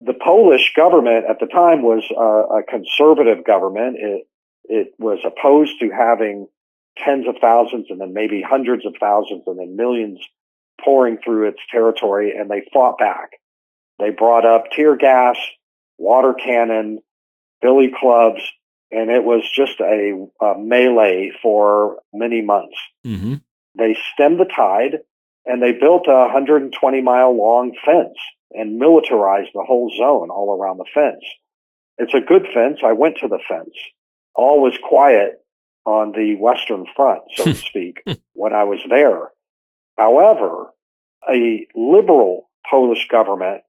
The 0.00 0.14
Polish 0.14 0.72
government 0.76 1.26
at 1.28 1.40
the 1.40 1.46
time 1.46 1.82
was 1.82 2.04
a, 2.10 2.58
a 2.58 2.62
conservative 2.62 3.44
government. 3.44 3.96
It, 3.98 4.28
it 4.64 4.94
was 4.98 5.18
opposed 5.24 5.80
to 5.80 5.90
having 5.90 6.46
tens 6.96 7.26
of 7.28 7.36
thousands 7.40 7.86
and 7.90 8.00
then 8.00 8.12
maybe 8.12 8.42
hundreds 8.42 8.86
of 8.86 8.94
thousands 9.00 9.42
and 9.46 9.58
then 9.58 9.76
millions 9.76 10.20
pouring 10.84 11.18
through 11.24 11.48
its 11.48 11.58
territory, 11.70 12.34
and 12.36 12.48
they 12.48 12.62
fought 12.72 12.98
back. 12.98 13.30
They 13.98 14.10
brought 14.10 14.46
up 14.46 14.66
tear 14.70 14.96
gas, 14.96 15.36
water 15.98 16.34
cannon, 16.34 17.00
billy 17.60 17.90
clubs, 17.98 18.40
and 18.90 19.10
it 19.10 19.24
was 19.24 19.42
just 19.54 19.80
a, 19.80 20.26
a 20.40 20.58
melee 20.58 21.32
for 21.42 21.98
many 22.12 22.42
months. 22.42 22.76
Mm-hmm. 23.04 23.34
They 23.76 23.96
stemmed 24.14 24.40
the 24.40 24.44
tide 24.44 25.00
and 25.44 25.62
they 25.62 25.72
built 25.72 26.06
a 26.08 26.12
120 26.12 27.00
mile 27.02 27.36
long 27.36 27.72
fence 27.84 28.18
and 28.52 28.78
militarized 28.78 29.50
the 29.54 29.64
whole 29.66 29.90
zone 29.96 30.30
all 30.30 30.56
around 30.58 30.78
the 30.78 30.86
fence. 30.92 31.24
It's 31.98 32.14
a 32.14 32.20
good 32.20 32.46
fence. 32.54 32.78
I 32.84 32.92
went 32.92 33.18
to 33.18 33.28
the 33.28 33.40
fence. 33.48 33.74
All 34.34 34.62
was 34.62 34.78
quiet 34.82 35.44
on 35.84 36.12
the 36.12 36.36
Western 36.36 36.86
Front, 36.94 37.22
so 37.34 37.44
to 37.44 37.54
speak, 37.54 38.02
when 38.34 38.52
I 38.52 38.64
was 38.64 38.80
there. 38.88 39.30
However, 39.96 40.66
a 41.28 41.66
liberal 41.74 42.48
Polish 42.70 43.08
government 43.08 43.62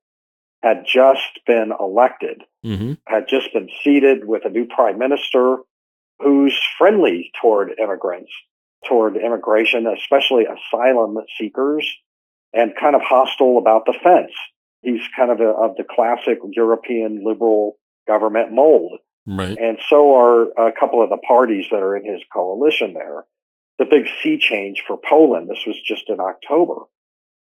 had 0.61 0.85
just 0.85 1.39
been 1.47 1.71
elected, 1.79 2.43
mm-hmm. 2.65 2.93
had 3.07 3.27
just 3.27 3.51
been 3.53 3.69
seated 3.83 4.27
with 4.27 4.45
a 4.45 4.49
new 4.49 4.65
prime 4.65 4.99
minister 4.99 5.57
who's 6.19 6.57
friendly 6.77 7.31
toward 7.41 7.71
immigrants, 7.79 8.31
toward 8.87 9.15
immigration, 9.15 9.87
especially 9.87 10.45
asylum 10.45 11.17
seekers, 11.37 11.89
and 12.53 12.73
kind 12.79 12.95
of 12.95 13.01
hostile 13.01 13.57
about 13.57 13.85
the 13.85 13.93
fence. 14.03 14.33
He's 14.81 15.01
kind 15.15 15.31
of 15.31 15.39
a, 15.39 15.49
of 15.49 15.75
the 15.75 15.83
classic 15.83 16.39
European 16.51 17.23
liberal 17.25 17.77
government 18.07 18.53
mold. 18.53 18.99
Right. 19.25 19.57
And 19.57 19.77
so 19.89 20.15
are 20.15 20.69
a 20.69 20.71
couple 20.71 21.03
of 21.03 21.09
the 21.09 21.17
parties 21.17 21.65
that 21.71 21.83
are 21.83 21.95
in 21.95 22.05
his 22.05 22.21
coalition 22.33 22.93
there. 22.93 23.25
The 23.77 23.85
big 23.85 24.07
sea 24.21 24.39
change 24.39 24.83
for 24.87 24.97
Poland. 24.97 25.49
This 25.49 25.63
was 25.67 25.79
just 25.85 26.09
in 26.09 26.19
October. 26.19 26.85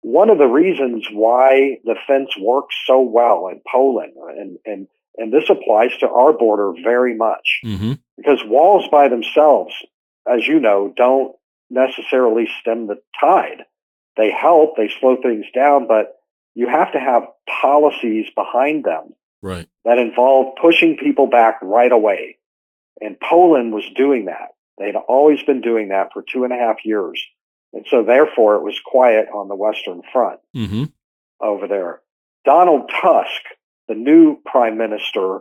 One 0.01 0.29
of 0.29 0.39
the 0.39 0.47
reasons 0.47 1.07
why 1.11 1.77
the 1.83 1.95
fence 2.07 2.31
works 2.39 2.75
so 2.85 3.01
well 3.01 3.47
in 3.47 3.61
Poland, 3.71 4.13
and, 4.17 4.57
and, 4.65 4.87
and 5.15 5.31
this 5.31 5.49
applies 5.49 5.91
to 5.99 6.09
our 6.09 6.33
border 6.33 6.73
very 6.83 7.15
much, 7.15 7.59
mm-hmm. 7.63 7.93
because 8.17 8.39
walls 8.43 8.85
by 8.91 9.09
themselves, 9.09 9.73
as 10.27 10.47
you 10.47 10.59
know, 10.59 10.91
don't 10.95 11.35
necessarily 11.69 12.47
stem 12.59 12.87
the 12.87 12.97
tide. 13.19 13.63
They 14.17 14.31
help, 14.31 14.75
they 14.75 14.89
slow 14.99 15.17
things 15.21 15.45
down, 15.53 15.87
but 15.87 16.20
you 16.55 16.67
have 16.67 16.91
to 16.93 16.99
have 16.99 17.23
policies 17.61 18.27
behind 18.35 18.83
them 18.83 19.13
right. 19.41 19.67
that 19.85 19.97
involve 19.97 20.55
pushing 20.61 20.97
people 20.97 21.27
back 21.27 21.59
right 21.61 21.91
away. 21.91 22.37
And 22.99 23.19
Poland 23.19 23.73
was 23.73 23.83
doing 23.95 24.25
that. 24.25 24.49
They'd 24.77 24.95
always 24.95 25.41
been 25.43 25.61
doing 25.61 25.89
that 25.89 26.09
for 26.13 26.23
two 26.23 26.43
and 26.43 26.53
a 26.53 26.57
half 26.57 26.77
years. 26.85 27.21
And 27.73 27.85
so 27.89 28.03
therefore 28.03 28.55
it 28.55 28.63
was 28.63 28.79
quiet 28.85 29.27
on 29.33 29.47
the 29.47 29.55
Western 29.55 30.01
Front 30.11 30.39
mm-hmm. 30.55 30.85
over 31.39 31.67
there. 31.67 32.01
Donald 32.43 32.89
Tusk, 33.01 33.41
the 33.87 33.95
new 33.95 34.39
prime 34.45 34.77
minister, 34.77 35.39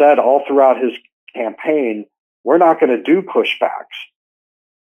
said 0.00 0.18
all 0.18 0.42
throughout 0.46 0.76
his 0.82 0.92
campaign, 1.34 2.06
we're 2.44 2.58
not 2.58 2.78
going 2.78 2.96
to 2.96 3.02
do 3.02 3.22
pushbacks. 3.22 3.96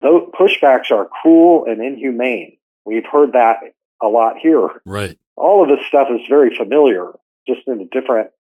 Those 0.01 0.29
pushbacks 0.39 0.91
are 0.91 1.07
cruel 1.23 1.65
and 1.67 1.81
inhumane. 1.81 2.57
We've 2.85 3.07
heard 3.07 3.35
that 3.35 3.59
a 4.03 4.09
lot 4.09 4.37
here. 4.43 4.69
Right. 4.85 5.17
All 5.37 5.63
of 5.63 5.69
this 5.69 5.87
stuff 5.87 6.09
is 6.11 6.21
very 6.29 6.55
familiar, 6.57 7.13
just 7.47 7.63
in 7.67 7.81
a 7.81 7.87
different 7.87 8.31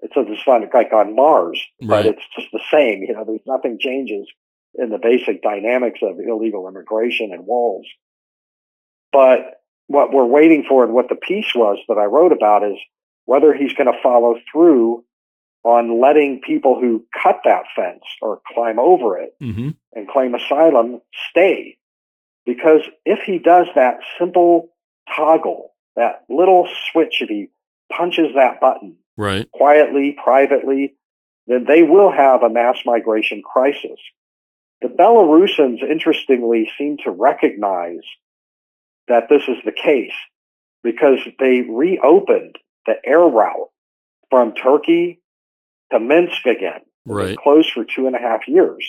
it's 0.00 0.16
a 0.16 0.24
just 0.24 0.46
like 0.46 0.92
on 0.92 1.16
Mars, 1.16 1.60
right. 1.82 2.04
but 2.04 2.06
it's 2.06 2.22
just 2.36 2.48
the 2.52 2.60
same. 2.70 3.02
You 3.02 3.14
know, 3.14 3.24
there's 3.24 3.40
nothing 3.46 3.78
changes 3.80 4.28
in 4.74 4.90
the 4.90 4.98
basic 4.98 5.42
dynamics 5.42 6.00
of 6.02 6.18
illegal 6.20 6.68
immigration 6.68 7.32
and 7.32 7.46
walls. 7.46 7.86
But 9.12 9.60
what 9.88 10.12
we're 10.12 10.26
waiting 10.26 10.64
for 10.68 10.84
and 10.84 10.92
what 10.92 11.08
the 11.08 11.16
piece 11.16 11.52
was 11.54 11.78
that 11.88 11.98
I 11.98 12.04
wrote 12.04 12.32
about 12.32 12.62
is 12.62 12.78
whether 13.24 13.52
he's 13.52 13.72
going 13.72 13.92
to 13.92 14.02
follow 14.02 14.36
through 14.52 15.04
on 15.64 16.00
letting 16.00 16.40
people 16.46 16.78
who 16.80 17.04
cut 17.20 17.40
that 17.44 17.64
fence 17.74 18.04
or 18.22 18.40
climb 18.54 18.78
over 18.78 19.18
it 19.18 19.34
mm-hmm. 19.42 19.70
and 19.94 20.08
claim 20.08 20.34
asylum 20.34 21.00
stay. 21.30 21.76
Because 22.46 22.82
if 23.04 23.20
he 23.26 23.38
does 23.38 23.66
that 23.74 23.98
simple 24.18 24.68
toggle, 25.14 25.74
that 25.98 26.24
little 26.28 26.68
switch, 26.90 27.20
if 27.20 27.28
he 27.28 27.48
punches 27.92 28.28
that 28.36 28.60
button, 28.60 28.96
right. 29.16 29.50
quietly, 29.50 30.16
privately, 30.22 30.94
then 31.48 31.64
they 31.66 31.82
will 31.82 32.12
have 32.12 32.42
a 32.42 32.48
mass 32.48 32.78
migration 32.86 33.42
crisis. 33.42 33.98
The 34.80 34.88
Belarusians, 34.88 35.82
interestingly, 35.82 36.70
seem 36.78 36.98
to 37.04 37.10
recognize 37.10 38.04
that 39.08 39.24
this 39.28 39.42
is 39.48 39.56
the 39.64 39.72
case 39.72 40.12
because 40.84 41.18
they 41.40 41.62
reopened 41.62 42.56
the 42.86 42.94
air 43.04 43.18
route 43.18 43.70
from 44.30 44.54
Turkey 44.54 45.20
to 45.90 45.98
Minsk 45.98 46.46
again. 46.46 46.82
Right. 47.04 47.36
Closed 47.36 47.72
for 47.72 47.84
two 47.84 48.06
and 48.06 48.14
a 48.14 48.20
half 48.20 48.46
years. 48.46 48.86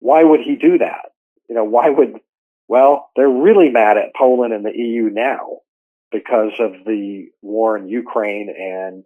Why 0.00 0.24
would 0.24 0.40
he 0.40 0.56
do 0.56 0.78
that? 0.78 1.12
You 1.48 1.54
know, 1.54 1.64
why 1.64 1.90
would, 1.90 2.18
well, 2.66 3.10
they're 3.14 3.28
really 3.28 3.68
mad 3.68 3.98
at 3.98 4.14
Poland 4.16 4.52
and 4.52 4.64
the 4.64 4.76
EU 4.76 5.10
now 5.10 5.60
because 6.10 6.52
of 6.58 6.72
the 6.84 7.28
war 7.42 7.76
in 7.76 7.88
Ukraine 7.88 8.48
and 8.48 9.04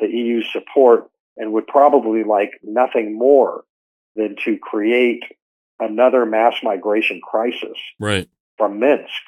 the 0.00 0.08
EU 0.08 0.42
support 0.42 1.10
and 1.36 1.52
would 1.52 1.66
probably 1.66 2.24
like 2.24 2.52
nothing 2.62 3.16
more 3.16 3.64
than 4.16 4.36
to 4.44 4.58
create 4.58 5.22
another 5.78 6.26
mass 6.26 6.54
migration 6.62 7.20
crisis 7.22 7.78
right. 7.98 8.28
from 8.56 8.80
Minsk. 8.80 9.22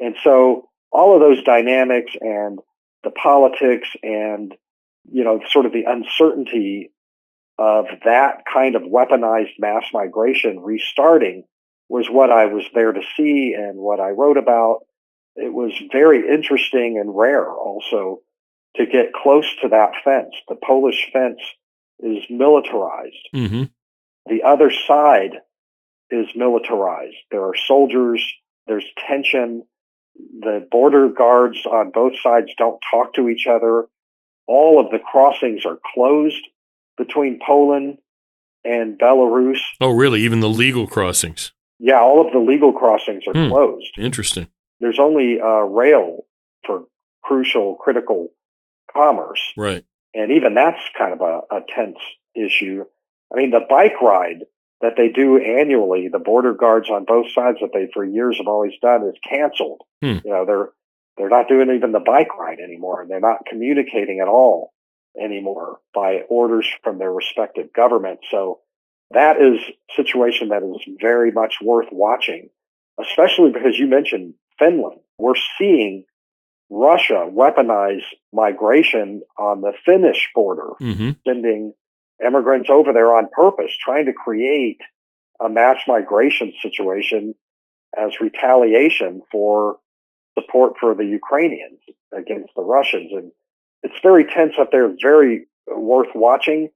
And 0.00 0.16
so 0.22 0.68
all 0.90 1.14
of 1.14 1.20
those 1.20 1.42
dynamics 1.42 2.12
and 2.20 2.58
the 3.04 3.10
politics 3.10 3.88
and, 4.02 4.54
you 5.10 5.24
know, 5.24 5.40
sort 5.50 5.66
of 5.66 5.72
the 5.72 5.84
uncertainty 5.86 6.90
of 7.58 7.86
that 8.04 8.44
kind 8.52 8.74
of 8.74 8.82
weaponized 8.82 9.58
mass 9.58 9.84
migration 9.92 10.60
restarting 10.60 11.44
was 11.88 12.08
what 12.08 12.30
I 12.30 12.46
was 12.46 12.64
there 12.74 12.92
to 12.92 13.02
see 13.16 13.54
and 13.56 13.76
what 13.76 14.00
I 14.00 14.10
wrote 14.10 14.38
about. 14.38 14.80
It 15.36 15.52
was 15.52 15.72
very 15.90 16.28
interesting 16.28 16.98
and 17.00 17.16
rare 17.16 17.50
also 17.50 18.20
to 18.76 18.86
get 18.86 19.12
close 19.14 19.46
to 19.62 19.68
that 19.68 19.92
fence. 20.04 20.34
The 20.48 20.56
Polish 20.56 21.08
fence 21.12 21.40
is 22.00 22.24
militarized. 22.30 23.28
Mm-hmm. 23.34 23.64
The 24.26 24.42
other 24.42 24.70
side 24.70 25.38
is 26.10 26.26
militarized. 26.36 27.16
There 27.30 27.42
are 27.44 27.54
soldiers, 27.66 28.22
there's 28.66 28.84
tension. 29.08 29.64
The 30.40 30.66
border 30.70 31.08
guards 31.08 31.64
on 31.64 31.90
both 31.90 32.12
sides 32.22 32.48
don't 32.58 32.78
talk 32.90 33.14
to 33.14 33.28
each 33.28 33.46
other. 33.48 33.86
All 34.46 34.78
of 34.84 34.90
the 34.90 34.98
crossings 34.98 35.64
are 35.64 35.78
closed 35.94 36.46
between 36.98 37.40
Poland 37.44 37.98
and 38.64 38.98
Belarus. 38.98 39.58
Oh, 39.80 39.90
really? 39.92 40.20
Even 40.22 40.40
the 40.40 40.48
legal 40.48 40.86
crossings? 40.86 41.52
Yeah, 41.78 42.00
all 42.00 42.24
of 42.24 42.32
the 42.32 42.38
legal 42.38 42.72
crossings 42.72 43.24
are 43.26 43.32
Hmm. 43.32 43.48
closed. 43.50 43.98
Interesting. 43.98 44.48
There's 44.82 44.98
only 44.98 45.40
uh, 45.40 45.62
rail 45.62 46.26
for 46.66 46.84
crucial, 47.22 47.76
critical 47.76 48.32
commerce. 48.92 49.40
Right. 49.56 49.84
And 50.12 50.32
even 50.32 50.54
that's 50.54 50.80
kind 50.98 51.12
of 51.12 51.20
a, 51.20 51.40
a 51.54 51.60
tense 51.74 51.98
issue. 52.34 52.84
I 53.32 53.36
mean, 53.38 53.52
the 53.52 53.64
bike 53.70 54.02
ride 54.02 54.44
that 54.80 54.94
they 54.96 55.08
do 55.08 55.38
annually, 55.38 56.08
the 56.08 56.18
border 56.18 56.52
guards 56.52 56.90
on 56.90 57.04
both 57.04 57.26
sides 57.32 57.58
that 57.60 57.70
they 57.72 57.88
for 57.94 58.04
years 58.04 58.38
have 58.38 58.48
always 58.48 58.72
done 58.82 59.06
is 59.06 59.14
canceled. 59.26 59.82
Hmm. 60.02 60.18
You 60.24 60.30
know, 60.32 60.44
they're 60.44 60.70
they're 61.16 61.28
not 61.28 61.48
doing 61.48 61.70
even 61.70 61.92
the 61.92 62.00
bike 62.00 62.36
ride 62.36 62.58
anymore. 62.58 63.02
And 63.02 63.10
they're 63.10 63.20
not 63.20 63.46
communicating 63.46 64.18
at 64.20 64.28
all 64.28 64.72
anymore 65.16 65.78
by 65.94 66.22
orders 66.28 66.66
from 66.82 66.98
their 66.98 67.12
respective 67.12 67.72
governments. 67.72 68.24
So 68.32 68.60
that 69.12 69.36
is 69.36 69.60
a 69.60 69.94
situation 69.94 70.48
that 70.48 70.64
is 70.64 70.96
very 71.00 71.30
much 71.30 71.58
worth 71.62 71.88
watching, 71.92 72.48
especially 73.00 73.52
because 73.52 73.78
you 73.78 73.86
mentioned 73.86 74.34
Finland. 74.58 75.00
We're 75.18 75.34
seeing 75.58 76.04
Russia 76.70 77.28
weaponize 77.30 78.02
migration 78.32 79.22
on 79.38 79.60
the 79.60 79.72
Finnish 79.84 80.30
border, 80.34 80.70
mm-hmm. 80.80 81.10
sending 81.26 81.74
immigrants 82.24 82.70
over 82.70 82.92
there 82.92 83.14
on 83.14 83.28
purpose, 83.30 83.72
trying 83.78 84.06
to 84.06 84.12
create 84.12 84.80
a 85.44 85.48
mass 85.48 85.78
migration 85.86 86.52
situation 86.62 87.34
as 87.96 88.20
retaliation 88.20 89.22
for 89.30 89.76
support 90.38 90.74
for 90.80 90.94
the 90.94 91.04
Ukrainians 91.04 91.80
against 92.16 92.54
the 92.56 92.62
Russians. 92.62 93.10
And 93.12 93.32
it's 93.82 94.00
very 94.02 94.24
tense 94.24 94.54
up 94.58 94.70
there, 94.72 94.90
very 95.00 95.46
worth 95.66 96.14
watching. 96.14 96.70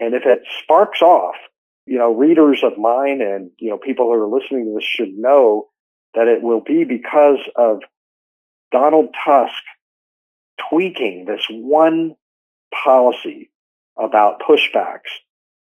And 0.00 0.14
if 0.14 0.22
it 0.24 0.40
sparks 0.62 1.02
off, 1.02 1.34
you 1.86 1.98
know, 1.98 2.14
readers 2.14 2.62
of 2.64 2.78
mine 2.78 3.20
and, 3.20 3.50
you 3.58 3.70
know, 3.70 3.76
people 3.76 4.06
who 4.06 4.12
are 4.12 4.28
listening 4.28 4.64
to 4.64 4.74
this 4.76 4.84
should 4.84 5.12
know 5.14 5.68
that 6.14 6.28
it 6.28 6.42
will 6.42 6.60
be 6.60 6.84
because 6.84 7.38
of 7.56 7.80
Donald 8.70 9.14
Tusk 9.24 9.62
tweaking 10.70 11.24
this 11.26 11.46
one 11.50 12.14
policy 12.84 13.50
about 13.98 14.40
pushbacks. 14.40 15.10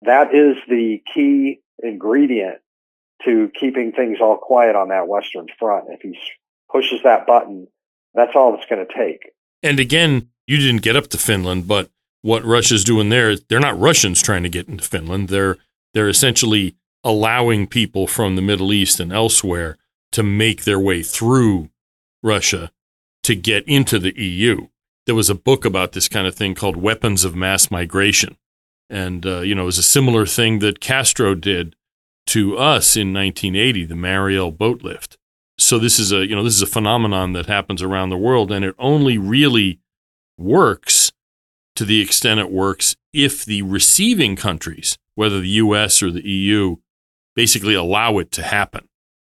That 0.03 0.33
is 0.33 0.57
the 0.67 1.01
key 1.13 1.61
ingredient 1.81 2.59
to 3.25 3.51
keeping 3.59 3.91
things 3.91 4.17
all 4.21 4.37
quiet 4.37 4.75
on 4.75 4.89
that 4.89 5.07
Western 5.07 5.47
front. 5.59 5.85
If 5.89 6.01
he 6.01 6.17
pushes 6.71 7.01
that 7.03 7.27
button, 7.27 7.67
that's 8.13 8.31
all 8.35 8.55
it's 8.55 8.65
going 8.65 8.85
to 8.85 8.93
take. 8.93 9.31
And 9.63 9.79
again, 9.79 10.29
you 10.47 10.57
didn't 10.57 10.81
get 10.81 10.95
up 10.95 11.07
to 11.07 11.17
Finland, 11.17 11.67
but 11.67 11.89
what 12.21 12.43
Russia's 12.43 12.83
doing 12.83 13.09
there, 13.09 13.35
they're 13.35 13.59
not 13.59 13.79
Russians 13.79 14.21
trying 14.21 14.43
to 14.43 14.49
get 14.49 14.67
into 14.67 14.83
Finland. 14.83 15.29
They're 15.29 15.57
they're 15.93 16.09
essentially 16.09 16.75
allowing 17.03 17.67
people 17.67 18.07
from 18.07 18.35
the 18.35 18.41
Middle 18.41 18.71
East 18.71 18.99
and 18.99 19.11
elsewhere 19.11 19.77
to 20.11 20.23
make 20.23 20.63
their 20.63 20.79
way 20.79 21.03
through 21.03 21.69
Russia 22.23 22.71
to 23.23 23.35
get 23.35 23.67
into 23.67 23.99
the 23.99 24.17
EU. 24.19 24.67
There 25.05 25.15
was 25.15 25.29
a 25.29 25.35
book 25.35 25.65
about 25.65 25.93
this 25.93 26.07
kind 26.07 26.27
of 26.27 26.35
thing 26.35 26.55
called 26.55 26.75
Weapons 26.75 27.23
of 27.23 27.35
Mass 27.35 27.71
Migration. 27.71 28.37
And, 28.89 29.25
uh, 29.25 29.39
you 29.39 29.55
know, 29.55 29.63
it 29.63 29.65
was 29.65 29.77
a 29.77 29.83
similar 29.83 30.25
thing 30.25 30.59
that 30.59 30.81
Castro 30.81 31.33
did 31.33 31.75
to 32.27 32.57
us 32.57 32.95
in 32.95 33.13
1980, 33.13 33.85
the 33.85 33.95
Mariel 33.95 34.51
boat 34.51 34.83
lift. 34.83 35.17
So 35.57 35.79
this 35.79 35.99
is 35.99 36.11
a, 36.11 36.25
you 36.25 36.35
know, 36.35 36.43
this 36.43 36.55
is 36.55 36.61
a 36.61 36.67
phenomenon 36.67 37.33
that 37.33 37.45
happens 37.45 37.81
around 37.81 38.09
the 38.09 38.17
world 38.17 38.51
and 38.51 38.65
it 38.65 38.75
only 38.77 39.17
really 39.17 39.79
works 40.37 41.11
to 41.75 41.85
the 41.85 42.01
extent 42.01 42.39
it 42.39 42.51
works 42.51 42.95
if 43.13 43.45
the 43.45 43.61
receiving 43.61 44.35
countries, 44.35 44.97
whether 45.15 45.39
the 45.39 45.49
US 45.49 46.01
or 46.01 46.11
the 46.11 46.27
EU, 46.27 46.77
basically 47.35 47.73
allow 47.73 48.17
it 48.17 48.31
to 48.33 48.43
happen. 48.43 48.87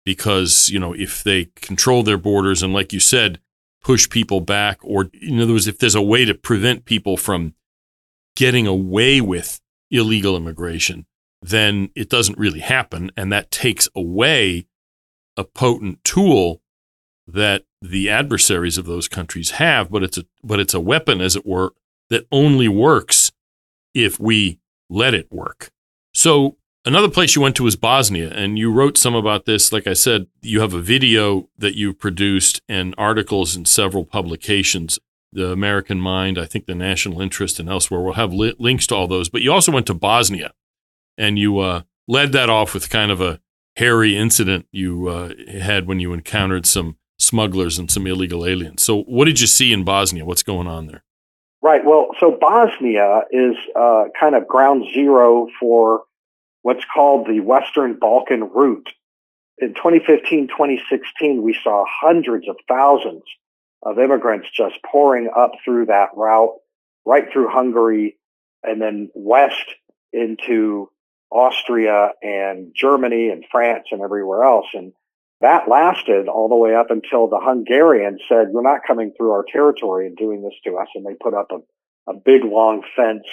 Because, 0.09 0.69
you 0.69 0.79
know, 0.79 0.93
if 0.93 1.23
they 1.23 1.45
control 1.55 2.01
their 2.01 2.17
borders 2.17 2.63
and, 2.63 2.73
like 2.73 2.91
you 2.91 2.99
said, 2.99 3.39
push 3.83 4.09
people 4.09 4.41
back, 4.41 4.79
or 4.81 5.11
in 5.13 5.39
other 5.39 5.53
words, 5.53 5.67
if 5.67 5.77
there's 5.77 5.93
a 5.93 6.01
way 6.01 6.25
to 6.25 6.33
prevent 6.33 6.85
people 6.85 7.15
from 7.15 7.53
getting 8.35 8.65
away 8.65 9.21
with 9.21 9.61
illegal 9.91 10.35
immigration, 10.35 11.05
then 11.43 11.91
it 11.93 12.09
doesn't 12.09 12.39
really 12.39 12.61
happen. 12.61 13.11
And 13.15 13.31
that 13.31 13.51
takes 13.51 13.87
away 13.95 14.65
a 15.37 15.43
potent 15.43 16.03
tool 16.03 16.63
that 17.27 17.65
the 17.79 18.09
adversaries 18.09 18.79
of 18.79 18.87
those 18.87 19.07
countries 19.07 19.51
have, 19.51 19.91
but 19.91 20.01
it's 20.01 20.17
a 20.17 20.25
but 20.43 20.59
it's 20.59 20.73
a 20.73 20.79
weapon, 20.79 21.21
as 21.21 21.35
it 21.35 21.45
were, 21.45 21.75
that 22.09 22.25
only 22.31 22.67
works 22.67 23.31
if 23.93 24.19
we 24.19 24.59
let 24.89 25.13
it 25.13 25.31
work. 25.31 25.69
So 26.15 26.57
another 26.86 27.09
place 27.09 27.36
you 27.36 27.41
went 27.41 27.55
to 27.57 27.63
was 27.63 27.75
Bosnia, 27.75 28.31
and 28.31 28.57
you 28.57 28.71
wrote 28.71 28.98
some 28.98 29.15
about 29.15 29.45
this. 29.45 29.71
Like 29.71 29.88
I 29.88 29.93
said, 29.93 30.27
you 30.41 30.62
have 30.62 30.74
a 30.74 30.81
video 30.81 31.50
that 31.57 31.75
you 31.75 31.93
produced 31.93 32.62
and 32.67 32.95
articles 32.98 33.55
in 33.55 33.65
several 33.65 34.05
publications. 34.05 35.00
The 35.31 35.51
American 35.51 36.00
Mind, 36.00 36.39
I 36.39 36.45
think 36.45 36.65
the 36.65 36.75
National 36.75 37.21
Interest, 37.21 37.60
and 37.60 37.69
elsewhere. 37.69 38.01
We'll 38.01 38.13
have 38.13 38.34
li- 38.34 38.56
links 38.58 38.88
to 38.88 38.95
all 38.95 39.08
those. 39.08 39.30
But 39.30 39.41
you 39.41 39.51
also 39.51 39.71
went 39.71 39.86
to 39.88 39.93
Bosnia, 39.93 40.53
and 41.17 41.38
you 41.38 41.60
uh, 41.60 41.84
led 42.08 42.32
that 42.32 42.49
off 42.49 42.73
with 42.73 42.89
kind 42.89 43.12
of 43.12 43.21
a 43.21 43.39
hairy 43.75 44.17
incident 44.17 44.65
you 44.71 45.08
uh, 45.08 45.34
had 45.62 45.88
when 45.88 45.99
you 45.99 46.13
encountered 46.13 46.65
some 46.65 46.97
smugglers 47.19 47.77
and 47.77 47.91
some 47.91 48.08
illegal 48.08 48.45
aliens. 48.45 48.82
So, 48.82 49.03
what 49.03 49.25
did 49.25 49.39
you 49.39 49.47
see 49.47 49.71
in 49.71 49.84
Bosnia? 49.84 50.25
What's 50.25 50.43
going 50.43 50.67
on 50.67 50.88
there? 50.88 51.03
Right. 51.62 51.82
Well, 51.86 52.08
so 52.19 52.38
Bosnia 52.39 53.23
is 53.32 53.56
uh, 53.75 54.06
kind 54.19 54.34
of 54.34 54.47
ground 54.47 54.86
zero 54.93 55.47
for 55.60 56.03
what's 56.62 56.86
called 56.93 57.28
the 57.28 57.39
Western 57.39 57.98
Balkan 58.00 58.41
route. 58.41 58.89
In 59.58 59.74
2015, 59.74 60.48
2016, 60.48 61.41
we 61.41 61.58
saw 61.63 61.86
hundreds 61.88 62.48
of 62.48 62.56
thousands 62.67 63.24
of 63.84 64.00
immigrants 64.00 64.48
just 64.56 64.76
pouring 64.89 65.30
up 65.36 65.52
through 65.63 65.88
that 65.88 66.10
route, 66.15 66.56
right 67.06 67.26
through 67.32 67.50
Hungary, 67.50 68.17
and 68.63 68.82
then 68.82 69.10
west 69.13 69.65
into 70.12 70.89
Austria 71.32 72.10
and 72.22 72.74
Germany 72.76 73.30
and 73.30 73.45
France 73.52 73.88
and 73.91 74.02
everywhere 74.02 74.43
else. 74.43 74.65
And 74.74 74.93
that 75.41 75.69
lasted 75.69 76.28
all 76.28 76.50
the 76.50 76.56
way 76.56 76.76
up 76.76 76.89
until 76.89 77.28
the 77.28 77.39
Hungarians 77.41 78.22
said, 78.28 78.50
You're 78.52 78.63
not 78.63 78.82
coming 78.86 79.13
through 79.15 79.32
our 79.32 79.45
territory 79.50 80.08
and 80.08 80.17
doing 80.17 80.41
this 80.41 80.60
to 80.65 80.78
us. 80.78 80.88
And 80.95 81.06
they 81.06 81.13
put 81.13 81.34
up 81.34 81.52
a, 81.52 82.12
a 82.12 82.13
big 82.13 82.43
long 82.43 82.84
fence 82.95 83.24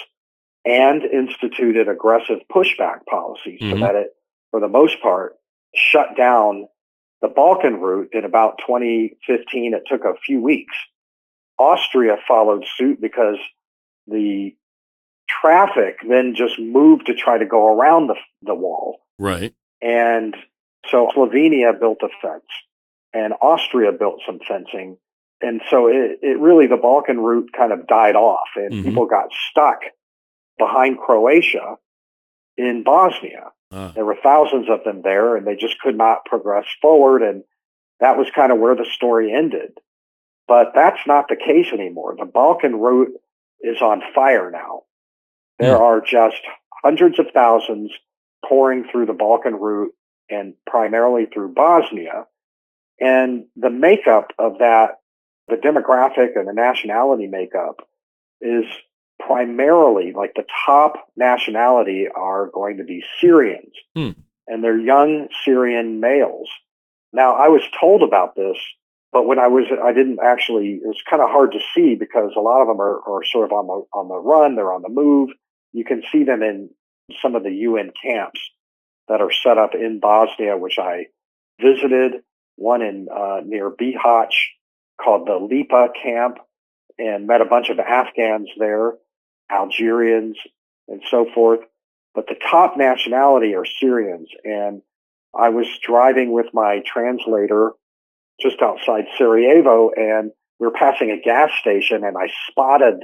and 0.67 1.03
instituted 1.03 1.87
aggressive 1.87 2.39
pushback 2.51 3.05
policies 3.09 3.61
mm-hmm. 3.61 3.79
so 3.79 3.79
that 3.79 3.95
it, 3.95 4.07
for 4.51 4.59
the 4.59 4.67
most 4.67 5.01
part, 5.01 5.35
shut 5.73 6.17
down 6.17 6.67
the 7.21 7.29
Balkan 7.29 7.79
route 7.79 8.09
in 8.11 8.25
about 8.25 8.59
2015. 8.67 9.73
It 9.73 9.83
took 9.87 10.03
a 10.03 10.19
few 10.25 10.41
weeks. 10.41 10.75
Austria 11.57 12.17
followed 12.27 12.65
suit 12.77 12.99
because 13.01 13.37
the 14.07 14.55
traffic 15.41 15.99
then 16.07 16.35
just 16.35 16.59
moved 16.59 17.07
to 17.07 17.15
try 17.15 17.37
to 17.37 17.45
go 17.45 17.67
around 17.67 18.07
the, 18.07 18.15
the 18.41 18.53
wall. 18.53 18.99
Right. 19.17 19.55
And 19.81 20.35
so 20.89 21.09
Slovenia 21.15 21.79
built 21.79 21.99
a 22.03 22.09
fence 22.21 22.43
and 23.13 23.33
Austria 23.41 23.91
built 23.93 24.21
some 24.25 24.39
fencing. 24.45 24.97
And 25.41 25.61
so 25.69 25.87
it, 25.87 26.19
it 26.21 26.39
really, 26.39 26.67
the 26.67 26.77
Balkan 26.77 27.19
route 27.19 27.51
kind 27.55 27.71
of 27.71 27.87
died 27.87 28.15
off 28.15 28.49
and 28.55 28.71
mm-hmm. 28.71 28.83
people 28.83 29.05
got 29.05 29.29
stuck 29.49 29.79
behind 30.57 30.99
Croatia 30.99 31.77
in 32.57 32.83
Bosnia. 32.83 33.51
Uh. 33.71 33.91
There 33.93 34.05
were 34.05 34.17
thousands 34.21 34.67
of 34.69 34.83
them 34.83 35.01
there 35.03 35.35
and 35.35 35.45
they 35.45 35.55
just 35.55 35.79
could 35.79 35.97
not 35.97 36.25
progress 36.25 36.65
forward. 36.81 37.21
And 37.21 37.43
that 37.99 38.17
was 38.17 38.27
kind 38.35 38.51
of 38.51 38.59
where 38.59 38.75
the 38.75 38.87
story 38.95 39.33
ended. 39.33 39.77
But 40.47 40.71
that's 40.73 41.05
not 41.05 41.27
the 41.27 41.35
case 41.35 41.73
anymore. 41.73 42.15
The 42.17 42.25
Balkan 42.25 42.75
route 42.75 43.13
is 43.61 43.81
on 43.81 44.01
fire 44.15 44.49
now. 44.49 44.83
There 45.59 45.71
yeah. 45.71 45.77
are 45.77 46.01
just 46.01 46.41
hundreds 46.83 47.19
of 47.19 47.27
thousands 47.33 47.91
pouring 48.47 48.85
through 48.89 49.07
the 49.07 49.13
Balkan 49.13 49.55
route 49.55 49.93
and 50.29 50.53
primarily 50.65 51.25
through 51.25 51.53
Bosnia. 51.53 52.25
And 52.99 53.45
the 53.55 53.69
makeup 53.69 54.31
of 54.39 54.59
that, 54.59 54.99
the 55.47 55.55
demographic 55.55 56.35
and 56.35 56.47
the 56.47 56.53
nationality 56.53 57.27
makeup 57.27 57.87
is 58.41 58.65
primarily 59.27 60.13
like 60.15 60.33
the 60.35 60.45
top 60.65 60.93
nationality 61.15 62.07
are 62.13 62.47
going 62.47 62.77
to 62.77 62.83
be 62.83 63.03
Syrians 63.21 63.73
hmm. 63.95 64.11
and 64.47 64.63
they're 64.63 64.79
young 64.79 65.27
Syrian 65.43 65.99
males. 65.99 66.49
Now 67.13 67.35
I 67.35 67.49
was 67.49 67.61
told 67.79 68.03
about 68.03 68.35
this, 68.35 68.57
but 69.11 69.25
when 69.25 69.39
I 69.39 69.47
was, 69.47 69.65
I 69.83 69.93
didn't 69.93 70.19
actually, 70.23 70.79
it 70.83 70.87
was 70.87 71.01
kind 71.09 71.21
of 71.21 71.29
hard 71.29 71.51
to 71.53 71.59
see 71.75 71.95
because 71.95 72.31
a 72.37 72.41
lot 72.41 72.61
of 72.61 72.67
them 72.67 72.81
are, 72.81 72.99
are 73.07 73.23
sort 73.23 73.45
of 73.45 73.51
on 73.51 73.67
the, 73.67 73.97
on 73.97 74.07
the 74.07 74.17
run. 74.17 74.55
They're 74.55 74.73
on 74.73 74.81
the 74.81 74.89
move. 74.89 75.29
You 75.73 75.85
can 75.85 76.03
see 76.11 76.23
them 76.23 76.41
in 76.41 76.69
some 77.21 77.35
of 77.35 77.43
the 77.43 77.51
UN 77.51 77.91
camps 78.01 78.39
that 79.07 79.21
are 79.21 79.31
set 79.31 79.57
up 79.57 79.73
in 79.73 79.99
Bosnia, 79.99 80.57
which 80.57 80.77
I 80.79 81.05
visited, 81.61 82.21
one 82.55 82.81
in 82.81 83.07
uh, 83.09 83.41
near 83.45 83.71
Bihać 83.71 84.33
called 85.01 85.27
the 85.27 85.35
Lipa 85.35 85.89
camp, 86.01 86.39
and 86.97 87.27
met 87.27 87.41
a 87.41 87.45
bunch 87.45 87.69
of 87.69 87.79
Afghans 87.79 88.49
there, 88.57 88.93
Algerians, 89.51 90.37
and 90.87 91.01
so 91.09 91.27
forth. 91.33 91.61
But 92.13 92.27
the 92.27 92.35
top 92.49 92.77
nationality 92.77 93.53
are 93.55 93.65
Syrians. 93.65 94.29
And 94.43 94.81
I 95.37 95.49
was 95.49 95.67
driving 95.83 96.31
with 96.31 96.47
my 96.53 96.81
translator 96.85 97.71
just 98.41 98.61
outside 98.61 99.05
Sarajevo, 99.17 99.91
and 99.95 100.31
we 100.59 100.67
were 100.67 100.71
passing 100.71 101.11
a 101.11 101.21
gas 101.21 101.51
station, 101.59 102.03
and 102.03 102.17
I 102.17 102.29
spotted 102.49 103.03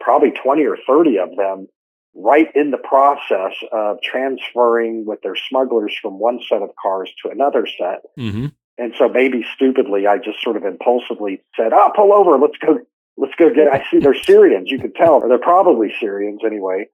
probably 0.00 0.30
20 0.30 0.64
or 0.66 0.76
30 0.86 1.18
of 1.18 1.36
them 1.36 1.68
right 2.14 2.48
in 2.54 2.70
the 2.70 2.78
process 2.78 3.52
of 3.72 3.98
transferring 4.02 5.04
with 5.06 5.20
their 5.22 5.36
smugglers 5.36 5.94
from 6.00 6.18
one 6.18 6.40
set 6.48 6.62
of 6.62 6.70
cars 6.80 7.10
to 7.22 7.30
another 7.30 7.66
set. 7.66 8.02
Mm-hmm. 8.18 8.46
And 8.78 8.94
so 8.98 9.08
maybe 9.08 9.44
stupidly, 9.54 10.06
I 10.06 10.18
just 10.18 10.42
sort 10.42 10.56
of 10.56 10.64
impulsively 10.64 11.42
said, 11.56 11.72
"Oh, 11.72 11.90
pull 11.94 12.12
over. 12.12 12.38
Let's 12.38 12.58
go. 12.58 12.78
Let's 13.16 13.34
go 13.38 13.50
get." 13.50 13.68
I 13.72 13.84
see 13.90 13.98
they're 14.00 14.14
Syrians. 14.14 14.70
You 14.70 14.78
could 14.78 14.94
tell 14.94 15.20
they're 15.20 15.38
probably 15.38 15.92
Syrians 16.00 16.40
anyway. 16.44 16.88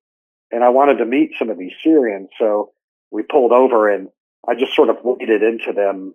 And 0.50 0.62
I 0.62 0.68
wanted 0.68 0.98
to 0.98 1.06
meet 1.06 1.32
some 1.38 1.48
of 1.48 1.58
these 1.58 1.72
Syrians, 1.82 2.28
so 2.38 2.72
we 3.10 3.22
pulled 3.22 3.52
over, 3.52 3.88
and 3.88 4.08
I 4.46 4.54
just 4.54 4.74
sort 4.74 4.90
of 4.90 4.96
waded 5.02 5.42
into 5.42 5.72
them 5.72 6.14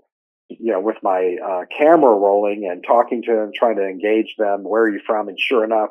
you 0.50 0.72
know, 0.72 0.80
with 0.80 0.98
my 1.04 1.36
uh, 1.44 1.66
camera 1.78 2.16
rolling 2.16 2.70
and 2.72 2.84
talking 2.86 3.22
to 3.24 3.34
them, 3.34 3.52
trying 3.54 3.76
to 3.76 3.88
engage 3.88 4.36
them. 4.38 4.64
Where 4.64 4.84
are 4.84 4.90
you 4.90 5.02
from? 5.06 5.28
And 5.28 5.38
sure 5.40 5.64
enough, 5.64 5.90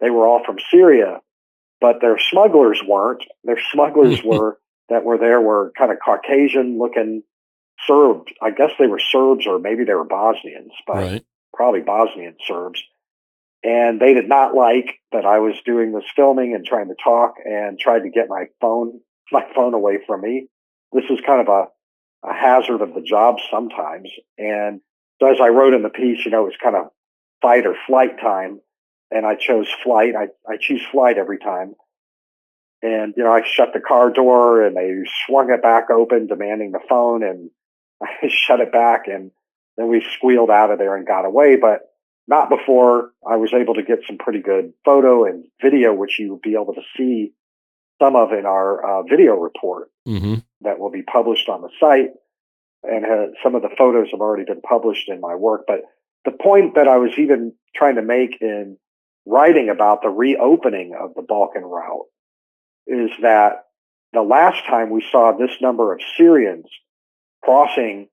they 0.00 0.10
were 0.10 0.26
all 0.26 0.42
from 0.44 0.56
Syria, 0.70 1.20
but 1.80 2.00
their 2.00 2.18
smugglers 2.18 2.82
weren't. 2.86 3.24
Their 3.44 3.60
smugglers 3.72 4.22
were 4.24 4.58
that 4.88 5.04
were 5.04 5.18
there 5.18 5.40
were 5.40 5.72
kind 5.76 5.92
of 5.92 5.98
Caucasian 6.04 6.78
looking 6.78 7.22
Serbs. 7.86 8.32
I 8.42 8.50
guess 8.50 8.70
they 8.78 8.86
were 8.86 9.00
Serbs 9.00 9.46
or 9.46 9.58
maybe 9.58 9.84
they 9.84 9.94
were 9.94 10.04
Bosnians, 10.04 10.72
but 10.86 10.96
right. 10.96 11.24
probably 11.52 11.80
Bosnian 11.80 12.36
Serbs. 12.46 12.82
And 13.64 13.98
they 13.98 14.12
did 14.12 14.28
not 14.28 14.54
like 14.54 15.00
that 15.10 15.24
I 15.24 15.38
was 15.38 15.54
doing 15.64 15.92
this 15.92 16.04
filming 16.14 16.54
and 16.54 16.66
trying 16.66 16.88
to 16.88 16.94
talk 17.02 17.36
and 17.42 17.78
tried 17.78 18.00
to 18.00 18.10
get 18.10 18.28
my 18.28 18.44
phone, 18.60 19.00
my 19.32 19.42
phone 19.54 19.72
away 19.72 20.00
from 20.06 20.20
me. 20.20 20.48
This 20.92 21.04
is 21.08 21.18
kind 21.26 21.40
of 21.40 21.48
a, 21.48 22.28
a 22.28 22.34
hazard 22.34 22.82
of 22.82 22.92
the 22.92 23.00
job 23.00 23.36
sometimes. 23.50 24.10
And 24.36 24.82
so 25.18 25.32
as 25.32 25.38
I 25.40 25.48
wrote 25.48 25.72
in 25.72 25.82
the 25.82 25.88
piece, 25.88 26.26
you 26.26 26.30
know, 26.30 26.42
it 26.42 26.48
was 26.48 26.58
kind 26.62 26.76
of 26.76 26.88
fight 27.40 27.64
or 27.66 27.74
flight 27.86 28.20
time. 28.20 28.60
And 29.10 29.24
I 29.24 29.34
chose 29.34 29.66
flight. 29.82 30.14
I, 30.14 30.26
I 30.46 30.58
choose 30.60 30.82
flight 30.92 31.16
every 31.16 31.38
time. 31.38 31.74
And, 32.82 33.14
you 33.16 33.24
know, 33.24 33.32
I 33.32 33.42
shut 33.46 33.70
the 33.72 33.80
car 33.80 34.10
door 34.10 34.62
and 34.62 34.76
they 34.76 35.08
swung 35.26 35.50
it 35.50 35.62
back 35.62 35.88
open, 35.90 36.26
demanding 36.26 36.72
the 36.72 36.80
phone. 36.86 37.22
And 37.22 37.48
I 38.02 38.28
shut 38.28 38.60
it 38.60 38.72
back. 38.72 39.06
And 39.06 39.30
then 39.78 39.88
we 39.88 40.04
squealed 40.16 40.50
out 40.50 40.70
of 40.70 40.78
there 40.78 40.96
and 40.96 41.06
got 41.06 41.24
away. 41.24 41.56
But 41.56 41.80
not 42.26 42.48
before 42.48 43.10
I 43.26 43.36
was 43.36 43.52
able 43.52 43.74
to 43.74 43.82
get 43.82 44.00
some 44.06 44.18
pretty 44.18 44.40
good 44.40 44.72
photo 44.84 45.24
and 45.26 45.44
video, 45.60 45.92
which 45.92 46.18
you 46.18 46.30
will 46.30 46.40
be 46.42 46.54
able 46.54 46.74
to 46.74 46.82
see 46.96 47.32
some 48.00 48.16
of 48.16 48.32
in 48.32 48.46
our 48.46 49.00
uh, 49.00 49.02
video 49.02 49.34
report 49.34 49.90
mm-hmm. 50.06 50.36
that 50.62 50.78
will 50.78 50.90
be 50.90 51.02
published 51.02 51.48
on 51.48 51.62
the 51.62 51.70
site. 51.78 52.10
And 52.82 53.04
uh, 53.04 53.26
some 53.42 53.54
of 53.54 53.62
the 53.62 53.74
photos 53.76 54.08
have 54.10 54.20
already 54.20 54.44
been 54.44 54.60
published 54.60 55.08
in 55.08 55.20
my 55.20 55.34
work. 55.34 55.62
But 55.66 55.82
the 56.24 56.32
point 56.32 56.74
that 56.74 56.88
I 56.88 56.98
was 56.98 57.12
even 57.18 57.54
trying 57.74 57.96
to 57.96 58.02
make 58.02 58.38
in 58.40 58.78
writing 59.26 59.68
about 59.70 60.02
the 60.02 60.10
reopening 60.10 60.94
of 60.98 61.14
the 61.14 61.22
Balkan 61.22 61.62
route 61.62 62.06
is 62.86 63.10
that 63.22 63.64
the 64.12 64.22
last 64.22 64.64
time 64.66 64.90
we 64.90 65.04
saw 65.10 65.32
this 65.32 65.50
number 65.60 65.92
of 65.92 66.00
Syrians 66.16 66.66
crossing 67.42 68.08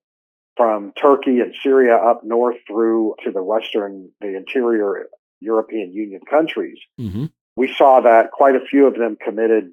from 0.56 0.92
Turkey 1.00 1.40
and 1.40 1.54
Syria 1.62 1.96
up 1.96 2.22
north 2.24 2.56
through 2.66 3.14
to 3.24 3.30
the 3.30 3.42
western, 3.42 4.10
the 4.20 4.36
interior 4.36 5.06
European 5.40 5.92
Union 5.92 6.20
countries, 6.28 6.78
mm-hmm. 7.00 7.26
we 7.56 7.72
saw 7.72 8.00
that 8.00 8.30
quite 8.30 8.56
a 8.56 8.64
few 8.64 8.86
of 8.86 8.94
them 8.94 9.16
committed 9.22 9.72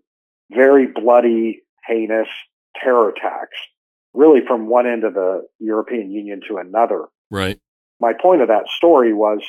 very 0.51 0.87
bloody, 0.87 1.61
heinous 1.85 2.27
terror 2.75 3.09
attacks, 3.09 3.57
really 4.13 4.41
from 4.45 4.67
one 4.67 4.87
end 4.87 5.03
of 5.03 5.13
the 5.13 5.45
European 5.59 6.11
Union 6.11 6.41
to 6.47 6.57
another. 6.57 7.05
Right. 7.29 7.59
My 7.99 8.13
point 8.13 8.41
of 8.41 8.47
that 8.47 8.67
story 8.67 9.13
was 9.13 9.41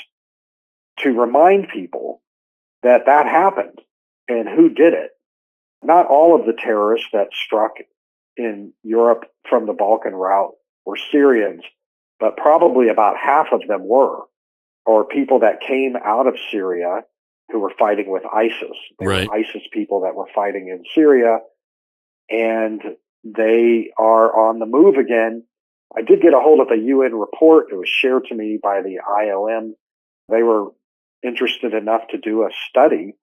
to 0.98 1.18
remind 1.18 1.68
people 1.68 2.22
that 2.82 3.06
that 3.06 3.26
happened 3.26 3.80
and 4.28 4.48
who 4.48 4.68
did 4.68 4.94
it. 4.94 5.10
Not 5.82 6.06
all 6.06 6.38
of 6.38 6.46
the 6.46 6.52
terrorists 6.52 7.08
that 7.12 7.28
struck 7.32 7.76
in 8.36 8.72
Europe 8.82 9.24
from 9.48 9.66
the 9.66 9.72
Balkan 9.72 10.14
route 10.14 10.54
were 10.84 10.96
Syrians, 11.12 11.62
but 12.18 12.36
probably 12.36 12.88
about 12.88 13.16
half 13.16 13.48
of 13.52 13.66
them 13.66 13.86
were, 13.86 14.20
or 14.86 15.04
people 15.04 15.40
that 15.40 15.60
came 15.66 15.94
out 15.96 16.26
of 16.26 16.34
Syria 16.50 17.00
who 17.50 17.60
were 17.60 17.72
fighting 17.78 18.10
with 18.10 18.22
ISIS. 18.24 18.76
They 18.98 19.06
right. 19.06 19.28
ISIS 19.30 19.62
people 19.72 20.02
that 20.02 20.14
were 20.14 20.28
fighting 20.34 20.68
in 20.68 20.84
Syria, 20.94 21.38
and 22.28 22.80
they 23.24 23.90
are 23.98 24.48
on 24.48 24.58
the 24.58 24.66
move 24.66 24.96
again. 24.96 25.44
I 25.96 26.02
did 26.02 26.22
get 26.22 26.32
a 26.32 26.40
hold 26.40 26.60
of 26.60 26.68
a 26.70 26.80
UN 26.80 27.14
report. 27.14 27.66
It 27.72 27.76
was 27.76 27.88
shared 27.88 28.26
to 28.26 28.34
me 28.34 28.58
by 28.62 28.82
the 28.82 28.98
IOM. 29.06 29.72
They 30.28 30.42
were 30.42 30.68
interested 31.24 31.74
enough 31.74 32.02
to 32.10 32.18
do 32.18 32.42
a 32.42 32.50
study 32.68 33.14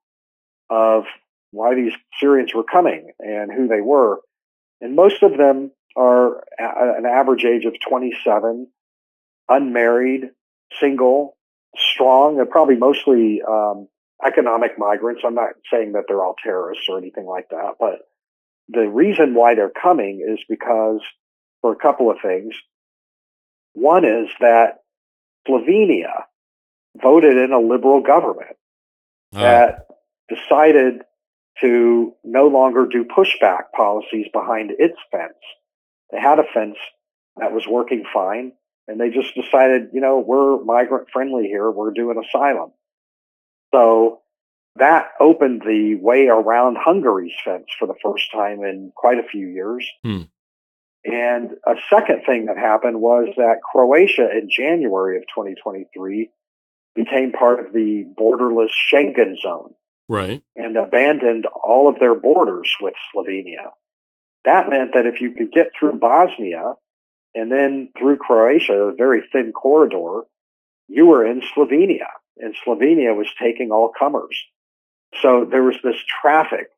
of 0.70 1.06
why 1.52 1.76
these 1.76 1.94
Syrians 2.20 2.54
were 2.54 2.64
coming 2.64 3.12
and 3.20 3.52
who 3.52 3.68
they 3.68 3.82
were. 3.82 4.20
And 4.82 4.96
most 4.96 5.24
of 5.24 5.38
them 5.38 5.72
are 5.98 6.44
an 6.60 7.06
average 7.06 7.44
age 7.44 7.66
of 7.66 7.74
27, 7.88 8.68
unmarried, 9.50 10.30
single, 10.80 11.36
strong. 11.76 12.36
They're 12.36 12.46
probably 12.46 12.76
mostly 12.76 13.42
um, 13.42 13.88
economic 14.26 14.78
migrants. 14.78 15.22
I'm 15.26 15.36
not 15.36 15.52
saying 15.72 15.94
that 15.94 16.04
they're 16.08 16.24
all 16.24 16.36
terrorists 16.44 16.86
or 16.90 16.98
anything 16.98 17.26
like 17.26 17.50
that, 17.50 17.76
but 17.80 18.00
the 18.70 18.88
reason 18.88 19.34
why 19.34 19.56
they're 19.56 19.70
coming 19.70 20.26
is 20.28 20.40
because 20.48 21.02
for 21.62 21.72
a 21.72 21.78
couple 21.78 22.12
of 22.12 22.18
things. 22.22 22.54
One 23.74 24.06
is 24.06 24.30
that 24.40 24.80
Slovenia 25.48 26.24
voted 27.02 27.38
in 27.38 27.52
a 27.52 27.60
liberal 27.60 28.02
government 28.02 28.58
Oh. 29.34 29.40
that 29.42 29.88
decided 30.30 31.02
to 31.62 32.14
no 32.24 32.48
longer 32.48 32.86
do 32.86 33.04
pushback 33.04 33.72
policies 33.76 34.28
behind 34.32 34.72
its 34.78 34.98
fence. 35.12 35.34
They 36.12 36.20
had 36.20 36.40
a 36.40 36.44
fence 36.54 36.78
that 37.38 37.52
was 37.52 37.68
working 37.68 38.04
fine, 38.14 38.54
and 38.88 39.00
they 39.00 39.10
just 39.10 39.36
decided, 39.36 39.90
you 39.94 40.02
know, 40.02 40.20
we're 40.26 40.64
migrant 40.64 41.08
friendly 41.12 41.44
here. 41.44 41.70
We're 41.70 41.92
doing 41.92 42.22
asylum. 42.24 42.72
So 43.74 44.22
that 44.78 45.08
opened 45.20 45.62
the 45.62 45.96
way 46.02 46.28
around 46.28 46.78
Hungary's 46.80 47.34
fence 47.44 47.66
for 47.78 47.88
the 47.88 47.96
first 48.04 48.32
time 48.32 48.64
in 48.64 48.92
quite 48.96 49.18
a 49.20 49.28
few 49.28 49.48
years. 49.48 49.88
Hmm. 50.04 50.22
And 51.04 51.52
a 51.66 51.76
second 51.90 52.24
thing 52.26 52.46
that 52.46 52.58
happened 52.58 53.00
was 53.00 53.30
that 53.38 53.62
Croatia 53.72 54.30
in 54.32 54.50
January 54.50 55.18
of 55.18 55.24
2023 55.24 56.30
became 56.96 57.32
part 57.32 57.66
of 57.66 57.74
the 57.74 58.06
borderless 58.20 58.72
Schengen 58.92 59.36
zone 59.42 59.74
Right. 60.10 60.42
and 60.56 60.76
abandoned 60.76 61.46
all 61.46 61.88
of 61.88 62.00
their 62.00 62.16
borders 62.16 62.74
with 62.82 62.94
Slovenia. 63.14 63.72
That 64.48 64.70
meant 64.70 64.94
that 64.94 65.06
if 65.06 65.20
you 65.20 65.32
could 65.32 65.52
get 65.52 65.72
through 65.78 66.00
Bosnia 66.00 66.76
and 67.36 67.52
then 67.52 67.90
through 68.00 68.16
Croatia, 68.16 68.74
a 68.74 68.96
very 68.96 69.22
thin 69.30 69.52
corridor, 69.52 70.22
you 70.88 71.06
were 71.06 71.26
in 71.26 71.42
Slovenia, 71.54 72.08
and 72.38 72.56
Slovenia 72.66 73.14
was 73.14 73.28
taking 73.38 73.72
all 73.72 73.92
comers. 73.92 74.38
So 75.22 75.46
there 75.52 75.64
was 75.64 75.76
this 75.84 75.98
traffic 76.22 76.70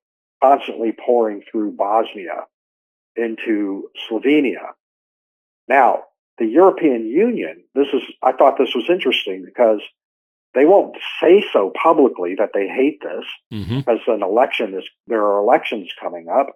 constantly 0.41 0.93
pouring 0.93 1.43
through 1.51 1.73
Bosnia 1.73 2.47
into 3.15 3.89
Slovenia. 4.09 4.69
Now, 5.67 6.05
the 6.39 6.47
European 6.47 7.05
Union, 7.07 7.63
this 7.75 7.89
is, 7.93 8.01
I 8.23 8.31
thought 8.31 8.57
this 8.57 8.73
was 8.73 8.89
interesting 8.89 9.45
because 9.45 9.81
they 10.55 10.65
won't 10.65 10.97
say 11.21 11.43
so 11.53 11.71
publicly 11.79 12.33
that 12.39 12.49
they 12.55 12.67
hate 12.67 12.99
this 13.03 13.25
Mm-hmm. 13.53 13.79
because 13.79 13.99
an 14.07 14.23
election 14.23 14.73
is, 14.73 14.85
there 15.05 15.23
are 15.23 15.37
elections 15.37 15.91
coming 16.01 16.27
up, 16.29 16.47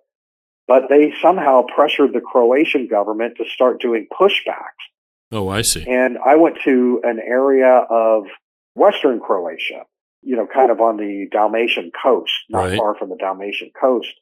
but 0.68 0.84
they 0.90 1.14
somehow 1.22 1.64
pressured 1.76 2.14
the 2.14 2.22
Croatian 2.22 2.88
government 2.88 3.38
to 3.38 3.46
start 3.46 3.82
doing 3.82 4.08
pushbacks. 4.12 4.84
Oh, 5.32 5.50
I 5.50 5.62
see. 5.62 5.86
And 5.88 6.18
I 6.26 6.36
went 6.36 6.58
to 6.64 7.02
an 7.04 7.20
area 7.20 7.86
of 7.90 8.26
Western 8.76 9.20
Croatia, 9.20 9.86
you 10.22 10.36
know, 10.36 10.48
kind 10.48 10.72
of 10.72 10.80
on 10.80 10.98
the 10.98 11.28
Dalmatian 11.32 11.92
coast, 12.02 12.32
not 12.50 12.66
Right. 12.66 12.78
far 12.78 12.96
from 12.96 13.10
the 13.10 13.16
Dalmatian 13.18 13.72
coast, 13.80 14.14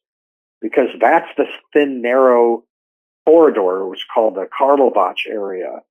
because 0.61 0.89
that's 0.99 1.29
the 1.37 1.45
thin, 1.73 2.01
narrow 2.01 2.63
corridor. 3.25 3.81
It 3.81 3.89
was 3.89 4.03
called 4.13 4.35
the 4.35 4.47
Karlovac 4.47 5.17
area, 5.27 5.81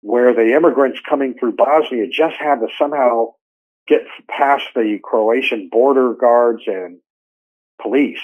where 0.00 0.32
the 0.34 0.54
immigrants 0.54 1.00
coming 1.08 1.34
through 1.34 1.52
Bosnia 1.52 2.06
just 2.08 2.36
had 2.36 2.60
to 2.60 2.68
somehow 2.78 3.34
get 3.86 4.02
past 4.28 4.64
the 4.74 4.98
Croatian 5.02 5.68
border 5.70 6.14
guards 6.14 6.62
and 6.66 7.00
police 7.82 8.20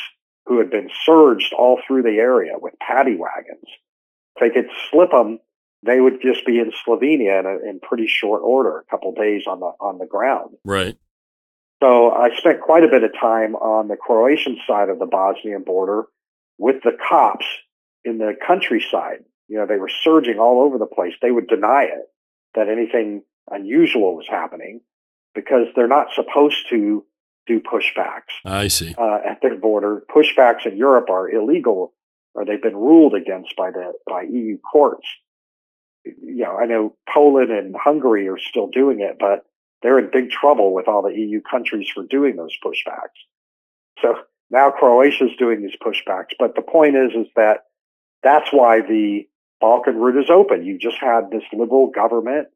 who 0.51 0.59
had 0.59 0.69
been 0.69 0.91
surged 1.07 1.55
all 1.57 1.81
through 1.87 2.03
the 2.03 2.19
area 2.19 2.55
with 2.61 2.75
paddy 2.81 3.15
wagons. 3.15 3.63
If 4.35 4.41
they 4.41 4.51
could 4.51 4.69
slip 4.91 5.13
them, 5.13 5.39
they 5.87 6.01
would 6.01 6.21
just 6.21 6.45
be 6.45 6.59
in 6.59 6.73
Slovenia 6.85 7.39
in, 7.39 7.47
a, 7.47 7.71
in 7.71 7.79
pretty 7.79 8.09
short 8.09 8.43
order, 8.45 8.81
a 8.81 8.91
couple 8.91 9.15
days 9.15 9.45
on 9.47 9.61
the 9.61 9.71
on 9.81 9.99
the 9.99 10.07
ground. 10.07 10.57
Right. 10.65 10.97
So 11.81 12.11
I 12.11 12.37
spent 12.37 12.63
quite 12.63 12.83
a 12.83 12.89
bit 12.89 13.05
of 13.05 13.13
time 13.19 13.55
on 13.55 13.87
the 13.87 13.97
Croatian 13.97 14.59
side 14.67 14.89
of 14.89 14.99
the 14.99 15.07
Bosnian 15.07 15.63
border 15.63 16.07
with 16.59 16.83
the 16.83 16.99
cops 17.09 17.47
in 18.05 18.19
the 18.19 18.35
countryside. 18.45 19.25
You 19.47 19.59
know, 19.59 19.67
they 19.67 19.79
were 19.79 19.91
surging 20.03 20.41
all 20.41 20.63
over 20.63 20.79
the 20.79 20.87
place. 20.87 21.15
They 21.23 21.31
would 21.31 21.47
deny 21.47 21.85
it 21.85 22.11
that 22.57 22.69
anything 22.69 23.23
unusual 23.49 24.17
was 24.17 24.27
happening 24.29 24.81
because 25.33 25.69
they're 25.77 25.87
not 25.87 26.09
supposed 26.13 26.69
to 26.71 27.05
do 27.47 27.61
pushbacks 27.61 28.33
I 28.45 28.69
see. 28.69 28.95
uh, 28.97 29.19
at 29.27 29.41
their 29.43 29.57
border. 29.57 30.03
Pushbacks 30.15 30.67
in 30.67 30.77
Europe 30.77 31.11
are 31.11 31.29
illegal, 31.29 31.93
or 32.35 32.45
they've 32.45 32.63
been 32.63 32.77
ruled 32.77 33.15
against 33.15 33.57
by 33.57 33.71
the 33.71 33.93
by 34.07 34.23
EU 34.23 34.59
courts. 34.59 35.07
You 36.05 36.45
know, 36.45 36.57
I 36.57 36.67
know 36.67 36.97
Poland 37.13 37.51
and 37.51 37.75
Hungary 37.77 38.29
are 38.29 38.39
still 38.39 38.69
doing 38.69 39.01
it, 39.01 39.17
but 39.19 39.45
they're 39.83 39.99
in 39.99 40.11
big 40.13 40.31
trouble 40.31 40.73
with 40.75 40.89
all 40.89 41.03
the 41.03 41.15
EU 41.15 41.41
countries 41.41 41.89
for 41.93 42.05
doing 42.05 42.37
those 42.37 42.57
pushbacks. 42.65 43.19
So 44.01 44.15
now 44.51 44.71
Croatia's 44.71 45.37
doing 45.39 45.63
these 45.63 45.77
pushbacks. 45.83 46.35
But 46.39 46.55
the 46.55 46.63
point 46.63 46.97
is, 46.97 47.13
is 47.15 47.27
that 47.37 47.65
that's 48.23 48.53
why 48.53 48.81
the 48.81 49.27
Balkan 49.61 49.97
route 49.97 50.23
is 50.23 50.31
open. 50.31 50.65
You 50.65 50.79
just 50.79 50.97
had 50.99 51.31
this 51.31 51.43
liberal 51.53 51.89
government 51.89 52.49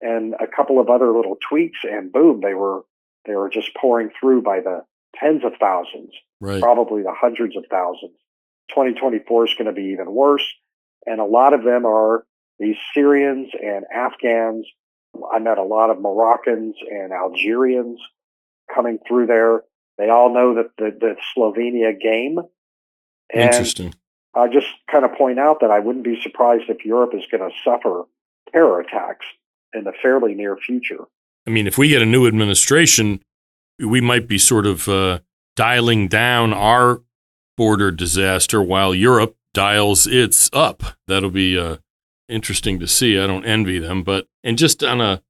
and 0.00 0.34
a 0.34 0.46
couple 0.46 0.80
of 0.80 0.90
other 0.90 1.12
little 1.12 1.36
tweaks, 1.48 1.78
and 1.84 2.12
boom, 2.12 2.40
they 2.42 2.54
were 2.54 2.82
they 3.26 3.34
were 3.34 3.50
just 3.50 3.70
pouring 3.80 4.10
through 4.18 4.42
by 4.42 4.60
the 4.60 4.84
tens 5.16 5.44
of 5.44 5.52
thousands, 5.60 6.10
right. 6.40 6.60
probably 6.60 7.02
the 7.02 7.14
hundreds 7.14 7.56
of 7.56 7.64
thousands. 7.70 8.16
2024 8.70 9.46
is 9.46 9.54
going 9.58 9.66
to 9.66 9.72
be 9.72 9.92
even 9.92 10.12
worse, 10.12 10.46
and 11.06 11.20
a 11.20 11.24
lot 11.24 11.52
of 11.52 11.64
them 11.64 11.84
are 11.84 12.24
these 12.58 12.76
Syrians 12.94 13.50
and 13.60 13.84
Afghans. 13.94 14.66
I 15.32 15.38
met 15.40 15.58
a 15.58 15.64
lot 15.64 15.90
of 15.90 16.00
Moroccans 16.00 16.76
and 16.90 17.12
Algerians 17.12 18.00
coming 18.74 18.98
through 19.06 19.26
there. 19.26 19.62
They 19.98 20.08
all 20.08 20.32
know 20.32 20.54
that 20.54 20.70
the, 20.78 20.96
the 20.98 21.16
Slovenia 21.36 21.98
game. 22.00 22.38
And 23.32 23.42
Interesting. 23.42 23.94
I 24.34 24.48
just 24.48 24.68
kind 24.90 25.04
of 25.04 25.12
point 25.12 25.38
out 25.38 25.58
that 25.60 25.70
I 25.70 25.80
wouldn't 25.80 26.04
be 26.04 26.20
surprised 26.22 26.64
if 26.68 26.84
Europe 26.84 27.12
is 27.14 27.24
going 27.30 27.42
to 27.42 27.54
suffer 27.64 28.04
terror 28.50 28.80
attacks 28.80 29.26
in 29.74 29.84
the 29.84 29.92
fairly 30.02 30.34
near 30.34 30.56
future. 30.56 31.04
I 31.46 31.50
mean, 31.50 31.66
if 31.66 31.78
we 31.78 31.88
get 31.88 32.02
a 32.02 32.06
new 32.06 32.26
administration, 32.26 33.20
we 33.78 34.00
might 34.00 34.28
be 34.28 34.38
sort 34.38 34.66
of 34.66 34.88
uh, 34.88 35.20
dialing 35.56 36.08
down 36.08 36.52
our 36.52 37.02
border 37.56 37.90
disaster 37.90 38.62
while 38.62 38.94
Europe 38.94 39.36
dials 39.54 40.06
its 40.06 40.48
up. 40.52 40.82
That'll 41.06 41.30
be 41.30 41.58
uh, 41.58 41.78
interesting 42.28 42.78
to 42.80 42.86
see. 42.86 43.18
I 43.18 43.26
don't 43.26 43.44
envy 43.44 43.78
them, 43.78 44.02
but 44.02 44.26
and 44.42 44.56
just 44.56 44.82
on 44.82 45.00
a 45.00 45.22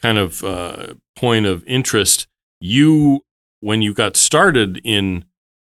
kind 0.00 0.18
of 0.18 0.42
uh, 0.44 0.94
point 1.16 1.46
of 1.46 1.64
interest, 1.66 2.26
you 2.60 3.24
when 3.60 3.82
you 3.82 3.94
got 3.94 4.16
started 4.16 4.80
in 4.84 5.24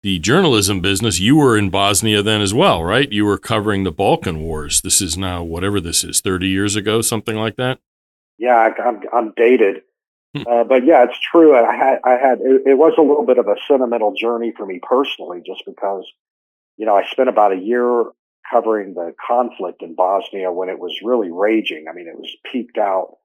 the 0.03 0.19
journalism 0.19 0.81
business, 0.81 1.21
you 1.21 1.37
were 1.37 1.57
in 1.57 1.71
Bosnia 1.71 2.23
then 2.23 2.41
as 2.41 2.53
well, 2.53 2.83
right? 2.83 3.11
You 3.11 3.25
were 3.25 3.39
covering 3.39 3.85
the 3.85 3.93
Balkan 3.93 4.43
Wars. 4.43 4.81
This 4.81 5.01
is 5.01 5.17
now 5.17 5.43
whatever 5.43 5.81
this 5.81 6.05
is, 6.05 6.21
thirty 6.21 6.49
years 6.49 6.77
ago, 6.77 7.01
something 7.01 7.37
like 7.37 7.57
that. 7.57 7.79
Yeah, 8.39 8.71
I'm 8.85 9.01
I'm 9.13 9.33
dated, 9.37 9.83
hmm. 10.35 10.43
uh, 10.49 10.65
but 10.65 10.85
yeah, 10.85 11.05
it's 11.05 11.19
true. 11.31 11.57
And 11.57 11.67
I 11.67 11.77
had 11.77 11.99
I 12.05 12.11
had 12.13 12.39
it, 12.41 12.63
it 12.67 12.79
was 12.79 12.95
a 12.99 13.03
little 13.03 13.27
bit 13.27 13.39
of 13.39 13.47
a 13.47 13.57
sentimental 13.69 14.15
journey 14.15 14.53
for 14.57 14.67
me 14.67 14.81
personally, 14.83 15.41
just 15.47 15.63
because 15.67 16.05
you 16.77 16.87
know 16.87 16.95
I 16.95 17.05
spent 17.11 17.29
about 17.29 17.53
a 17.53 17.61
year 17.61 18.05
covering 18.51 18.95
the 18.95 19.15
conflict 19.27 19.83
in 19.83 19.95
Bosnia 19.95 20.53
when 20.53 20.69
it 20.69 20.79
was 20.79 20.99
really 21.03 21.31
raging. 21.31 21.87
I 21.89 21.95
mean, 21.95 22.09
it 22.09 22.19
was 22.19 22.37
peaked 22.51 22.79
out. 22.79 23.17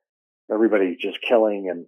Everybody 0.52 0.98
just 1.00 1.19
killing, 1.28 1.69
and 1.69 1.86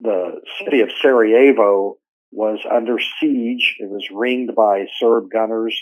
the 0.00 0.40
city 0.64 0.80
of 0.80 0.90
Sarajevo 1.00 1.98
was 2.32 2.60
under 2.70 2.98
siege. 3.20 3.76
It 3.78 3.90
was 3.90 4.06
ringed 4.12 4.54
by 4.54 4.86
Serb 4.98 5.30
gunners. 5.30 5.78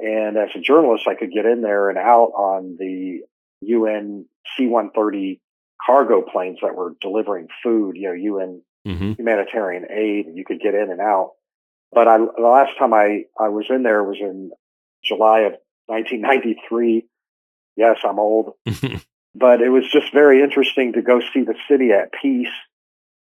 And 0.00 0.36
as 0.36 0.50
a 0.54 0.60
journalist, 0.60 1.08
I 1.08 1.14
could 1.14 1.32
get 1.32 1.46
in 1.46 1.62
there 1.62 1.88
and 1.88 1.98
out 1.98 2.32
on 2.36 2.76
the 2.78 3.20
UN 3.62 4.26
C-130 4.56 5.40
cargo 5.84 6.22
planes 6.22 6.58
that 6.62 6.74
were 6.74 6.94
delivering 7.00 7.48
food, 7.62 7.96
you 7.96 8.08
know, 8.08 8.14
UN 8.14 8.62
mm-hmm. 8.86 9.12
humanitarian 9.12 9.86
aid. 9.90 10.26
You 10.34 10.44
could 10.44 10.60
get 10.60 10.74
in 10.74 10.90
and 10.90 11.00
out. 11.00 11.32
But 11.92 12.08
I, 12.08 12.18
the 12.18 12.42
last 12.42 12.78
time 12.78 12.92
I, 12.92 13.24
I 13.38 13.48
was 13.48 13.66
in 13.70 13.82
there 13.82 14.04
was 14.04 14.18
in 14.20 14.50
July 15.02 15.40
of 15.40 15.52
1993. 15.86 17.06
Yes, 17.76 17.98
I'm 18.04 18.18
old, 18.18 18.54
but 19.34 19.62
it 19.62 19.70
was 19.70 19.84
just 19.90 20.12
very 20.12 20.42
interesting 20.42 20.94
to 20.94 21.02
go 21.02 21.20
see 21.32 21.42
the 21.42 21.54
city 21.68 21.92
at 21.92 22.12
peace 22.12 22.48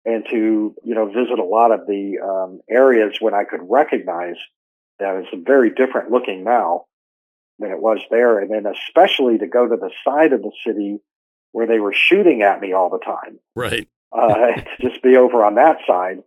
and 0.05 0.25
to 0.31 0.75
you 0.83 0.95
know 0.95 1.07
visit 1.07 1.39
a 1.39 1.45
lot 1.45 1.71
of 1.71 1.87
the 1.87 2.19
um, 2.23 2.61
areas 2.69 3.17
when 3.21 3.35
I 3.35 3.45
could 3.45 3.61
recognize 3.63 4.37
that 4.99 5.17
it's 5.17 5.45
very 5.47 5.71
different 5.71 6.11
looking 6.11 6.45
now 6.45 6.87
than 7.59 7.71
it 7.71 7.81
was 7.81 8.01
there, 8.11 8.39
and 8.39 8.51
then 8.51 8.65
especially 8.67 9.39
to 9.39 9.47
go 9.47 9.69
to 9.69 9.77
the 9.77 9.91
side 10.05 10.33
of 10.33 10.43
the 10.43 10.53
city 10.67 10.99
where 11.53 11.67
they 11.67 11.79
were 11.79 11.95
shooting 11.95 12.43
at 12.43 12.61
me 12.61 12.73
all 12.73 12.91
the 12.91 12.99
time. 12.99 13.39
Right. 13.55 13.89
uh, 14.13 14.53
to 14.57 14.67
just 14.81 15.03
be 15.03 15.17
over 15.17 15.45
on 15.45 15.57
that 15.57 15.79
side. 15.87 16.23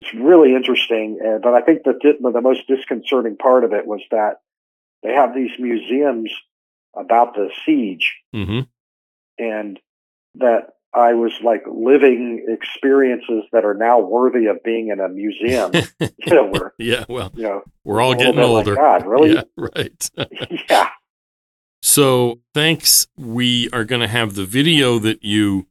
It's 0.00 0.14
really 0.14 0.54
interesting, 0.54 1.20
uh, 1.24 1.38
but 1.40 1.54
I 1.54 1.62
think 1.62 1.84
that 1.84 2.00
the 2.02 2.40
most 2.40 2.66
disconcerting 2.66 3.36
part 3.36 3.62
of 3.62 3.72
it 3.72 3.86
was 3.86 4.00
that 4.10 4.40
they 5.02 5.12
have 5.12 5.34
these 5.34 5.52
museums 5.58 6.32
about 6.96 7.34
the 7.34 7.50
siege, 7.64 8.16
mm-hmm. 8.34 8.60
and 9.38 9.78
that 10.36 10.70
I 10.94 11.14
was 11.14 11.32
like 11.42 11.62
living 11.66 12.44
experiences 12.48 13.44
that 13.52 13.64
are 13.64 13.74
now 13.74 14.00
worthy 14.00 14.46
of 14.46 14.62
being 14.62 14.88
in 14.88 15.00
a 15.00 15.08
museum. 15.08 15.72
you 16.00 16.34
know, 16.34 16.70
yeah, 16.78 17.04
well, 17.08 17.32
you 17.34 17.44
know, 17.44 17.62
we're 17.84 18.00
all 18.00 18.14
getting 18.14 18.40
older. 18.40 18.74
Like, 18.74 18.80
God, 18.80 19.06
really? 19.06 19.34
Yeah, 19.34 19.42
right. 19.56 20.10
yeah. 20.68 20.88
So, 21.82 22.40
thanks. 22.54 23.08
We 23.18 23.68
are 23.70 23.84
going 23.84 24.00
to 24.00 24.08
have 24.08 24.34
the 24.34 24.46
video 24.46 25.00
that 25.00 25.24
you 25.24 25.66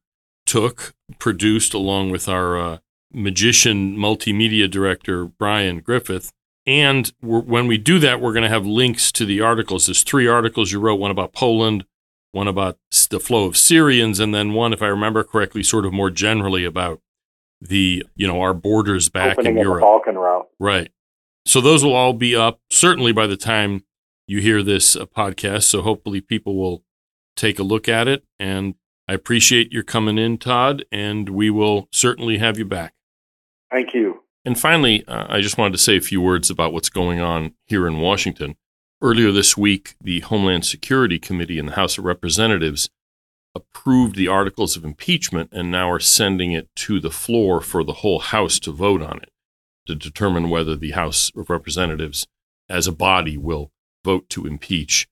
took 0.45 0.93
produced 1.19 1.73
along 1.73 2.11
with 2.11 2.27
our 2.27 2.59
uh, 2.59 2.77
magician 3.13 3.95
multimedia 3.97 4.69
director 4.69 5.25
Brian 5.25 5.79
Griffith. 5.79 6.31
And 6.67 7.11
when 7.21 7.65
we 7.65 7.77
do 7.77 7.97
that, 7.99 8.21
we're 8.21 8.33
going 8.33 8.43
to 8.43 8.49
have 8.49 8.65
links 8.65 9.11
to 9.13 9.25
the 9.25 9.41
articles. 9.41 9.87
There's 9.87 10.03
three 10.03 10.27
articles 10.27 10.71
you 10.71 10.79
wrote: 10.79 10.99
one 10.99 11.11
about 11.11 11.33
Poland, 11.33 11.85
one 12.33 12.47
about 12.47 12.77
the 13.09 13.19
flow 13.19 13.45
of 13.45 13.57
Syrians, 13.57 14.19
and 14.19 14.35
then 14.35 14.53
one, 14.53 14.73
if 14.73 14.81
I 14.81 14.87
remember 14.87 15.23
correctly, 15.23 15.63
sort 15.63 15.85
of 15.85 15.93
more 15.93 16.09
generally 16.09 16.65
about 16.65 16.99
the 17.61 18.05
you 18.15 18.27
know 18.27 18.41
our 18.41 18.53
borders 18.53 19.09
back 19.09 19.37
Opening 19.37 19.57
in 19.57 19.63
Europe. 19.63 19.81
Balkan 19.81 20.17
route. 20.17 20.47
Right. 20.59 20.91
So 21.45 21.61
those 21.61 21.83
will 21.83 21.95
all 21.95 22.13
be 22.13 22.35
up 22.35 22.59
certainly 22.69 23.11
by 23.11 23.27
the 23.27 23.37
time 23.37 23.85
you 24.27 24.39
hear 24.39 24.63
this 24.63 24.95
uh, 24.95 25.05
podcast. 25.05 25.63
So 25.63 25.81
hopefully 25.81 26.21
people 26.21 26.55
will 26.55 26.83
take 27.35 27.59
a 27.59 27.63
look 27.63 27.89
at 27.89 28.07
it. 28.07 28.23
And 28.39 28.75
I 29.07 29.13
appreciate 29.13 29.71
your 29.71 29.83
coming 29.83 30.17
in, 30.17 30.37
Todd, 30.37 30.85
and 30.91 31.29
we 31.29 31.49
will 31.49 31.87
certainly 31.91 32.37
have 32.37 32.57
you 32.57 32.65
back. 32.65 32.93
Thank 33.69 33.93
you. 33.93 34.23
And 34.43 34.59
finally, 34.59 35.05
uh, 35.07 35.27
I 35.29 35.41
just 35.41 35.57
wanted 35.57 35.73
to 35.73 35.83
say 35.83 35.97
a 35.97 36.01
few 36.01 36.21
words 36.21 36.49
about 36.49 36.73
what's 36.73 36.89
going 36.89 37.19
on 37.19 37.53
here 37.67 37.87
in 37.87 37.99
Washington. 37.99 38.55
Earlier 39.01 39.31
this 39.31 39.57
week, 39.57 39.95
the 40.01 40.19
Homeland 40.21 40.65
Security 40.65 41.19
Committee 41.19 41.59
in 41.59 41.67
the 41.67 41.73
House 41.73 41.97
of 41.97 42.05
Representatives 42.05 42.89
approved 43.53 44.15
the 44.15 44.27
articles 44.27 44.77
of 44.77 44.85
impeachment 44.85 45.49
and 45.51 45.69
now 45.69 45.89
are 45.89 45.99
sending 45.99 46.53
it 46.53 46.69
to 46.75 46.99
the 46.99 47.11
floor 47.11 47.61
for 47.61 47.83
the 47.83 47.93
whole 47.93 48.19
House 48.19 48.59
to 48.59 48.71
vote 48.71 49.01
on 49.01 49.17
it 49.17 49.29
to 49.87 49.95
determine 49.95 50.49
whether 50.49 50.75
the 50.75 50.91
House 50.91 51.31
of 51.35 51.49
Representatives 51.49 52.27
as 52.69 52.87
a 52.87 52.91
body 52.91 53.37
will 53.37 53.71
vote 54.03 54.29
to 54.29 54.45
impeach 54.45 55.07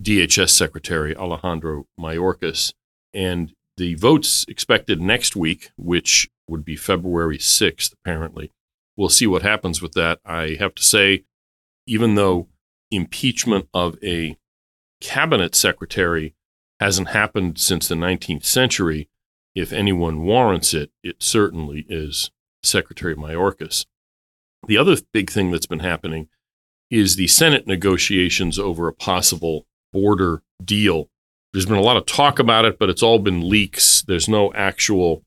DHS 0.00 0.50
Secretary 0.50 1.16
Alejandro 1.16 1.86
Mayorkas. 1.98 2.72
And 3.12 3.52
the 3.76 3.94
votes 3.94 4.44
expected 4.48 5.00
next 5.00 5.36
week, 5.36 5.70
which 5.76 6.28
would 6.48 6.64
be 6.64 6.76
February 6.76 7.38
6th, 7.38 7.92
apparently. 7.92 8.52
We'll 8.96 9.08
see 9.08 9.26
what 9.26 9.42
happens 9.42 9.80
with 9.80 9.92
that. 9.92 10.18
I 10.24 10.56
have 10.58 10.74
to 10.74 10.82
say, 10.82 11.24
even 11.86 12.14
though 12.14 12.48
impeachment 12.90 13.68
of 13.72 13.96
a 14.02 14.36
cabinet 15.00 15.54
secretary 15.54 16.34
hasn't 16.80 17.08
happened 17.08 17.58
since 17.58 17.88
the 17.88 17.94
19th 17.94 18.44
century. 18.44 19.08
If 19.54 19.72
anyone 19.72 20.22
warrants 20.22 20.74
it, 20.74 20.90
it 21.02 21.16
certainly 21.22 21.84
is 21.88 22.30
Secretary 22.62 23.16
Mayorkas. 23.16 23.86
The 24.66 24.78
other 24.78 24.96
big 25.12 25.30
thing 25.30 25.50
that's 25.50 25.66
been 25.66 25.80
happening 25.80 26.28
is 26.90 27.16
the 27.16 27.26
Senate 27.26 27.66
negotiations 27.66 28.58
over 28.58 28.88
a 28.88 28.92
possible 28.92 29.66
border 29.92 30.42
deal. 30.64 31.08
There's 31.52 31.66
been 31.66 31.76
a 31.76 31.82
lot 31.82 31.96
of 31.96 32.06
talk 32.06 32.38
about 32.38 32.64
it, 32.64 32.78
but 32.78 32.90
it's 32.90 33.02
all 33.02 33.18
been 33.18 33.48
leaks. 33.48 34.02
There's 34.02 34.28
no 34.28 34.52
actual 34.54 35.24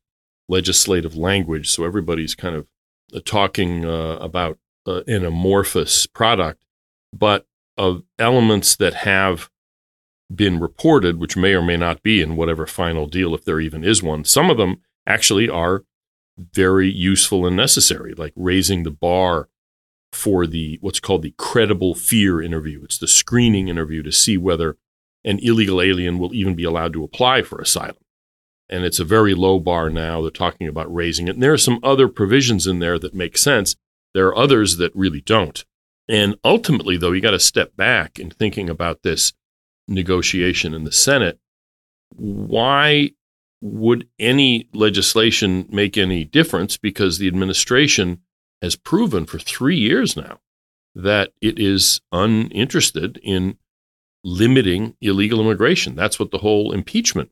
legislative 0.47 1.15
language, 1.15 1.69
so 1.69 1.83
everybody's 1.83 2.35
kind 2.35 2.55
of 2.55 2.67
uh, 3.13 3.19
talking 3.25 3.85
uh, 3.85 4.17
about 4.17 4.57
uh, 4.85 5.01
an 5.07 5.25
amorphous 5.25 6.07
product. 6.07 6.63
But 7.13 7.45
of 7.77 8.03
elements 8.19 8.75
that 8.75 8.93
have 8.93 9.49
been 10.33 10.59
reported, 10.59 11.19
which 11.19 11.35
may 11.35 11.53
or 11.53 11.61
may 11.61 11.77
not 11.77 12.03
be 12.03 12.21
in 12.21 12.35
whatever 12.35 12.65
final 12.65 13.07
deal, 13.07 13.33
if 13.33 13.43
there 13.43 13.59
even 13.59 13.83
is 13.83 14.03
one. 14.03 14.23
Some 14.23 14.49
of 14.49 14.57
them 14.57 14.81
actually 15.07 15.49
are 15.49 15.83
very 16.37 16.89
useful 16.89 17.45
and 17.45 17.55
necessary, 17.55 18.13
like 18.13 18.33
raising 18.35 18.83
the 18.83 18.91
bar 18.91 19.49
for 20.11 20.45
the 20.45 20.77
what's 20.81 20.99
called 20.99 21.21
the 21.21 21.33
credible 21.37 21.95
fear 21.95 22.41
interview. 22.41 22.83
It's 22.83 22.97
the 22.97 23.07
screening 23.07 23.67
interview 23.67 24.03
to 24.03 24.11
see 24.11 24.37
whether 24.37 24.77
an 25.23 25.39
illegal 25.39 25.81
alien 25.81 26.19
will 26.19 26.33
even 26.33 26.55
be 26.55 26.63
allowed 26.63 26.93
to 26.93 27.03
apply 27.03 27.43
for 27.43 27.59
asylum. 27.59 27.95
And 28.69 28.85
it's 28.85 28.99
a 28.99 29.05
very 29.05 29.33
low 29.33 29.59
bar 29.59 29.89
now. 29.89 30.21
They're 30.21 30.31
talking 30.31 30.67
about 30.67 30.93
raising 30.93 31.27
it. 31.27 31.35
And 31.35 31.43
there 31.43 31.53
are 31.53 31.57
some 31.57 31.79
other 31.83 32.07
provisions 32.07 32.65
in 32.65 32.79
there 32.79 32.97
that 32.99 33.13
make 33.13 33.37
sense. 33.37 33.75
There 34.13 34.27
are 34.27 34.37
others 34.37 34.77
that 34.77 34.95
really 34.95 35.21
don't. 35.21 35.63
And 36.07 36.35
ultimately, 36.43 36.97
though, 36.97 37.11
you 37.11 37.21
got 37.21 37.31
to 37.31 37.39
step 37.39 37.75
back 37.75 38.19
in 38.19 38.31
thinking 38.31 38.69
about 38.69 39.03
this 39.03 39.33
negotiation 39.87 40.73
in 40.73 40.83
the 40.83 40.91
Senate. 40.91 41.39
Why 42.15 43.11
would 43.61 44.07
any 44.19 44.67
legislation 44.73 45.67
make 45.69 45.97
any 45.97 46.23
difference? 46.23 46.77
Because 46.77 47.17
the 47.17 47.27
administration 47.27 48.21
has 48.61 48.75
proven 48.75 49.25
for 49.25 49.39
three 49.39 49.77
years 49.77 50.15
now 50.15 50.39
that 50.93 51.31
it 51.41 51.57
is 51.57 52.01
uninterested 52.11 53.19
in 53.23 53.57
limiting 54.23 54.95
illegal 55.01 55.39
immigration. 55.39 55.95
That's 55.95 56.19
what 56.19 56.31
the 56.31 56.39
whole 56.39 56.71
impeachment 56.71 57.31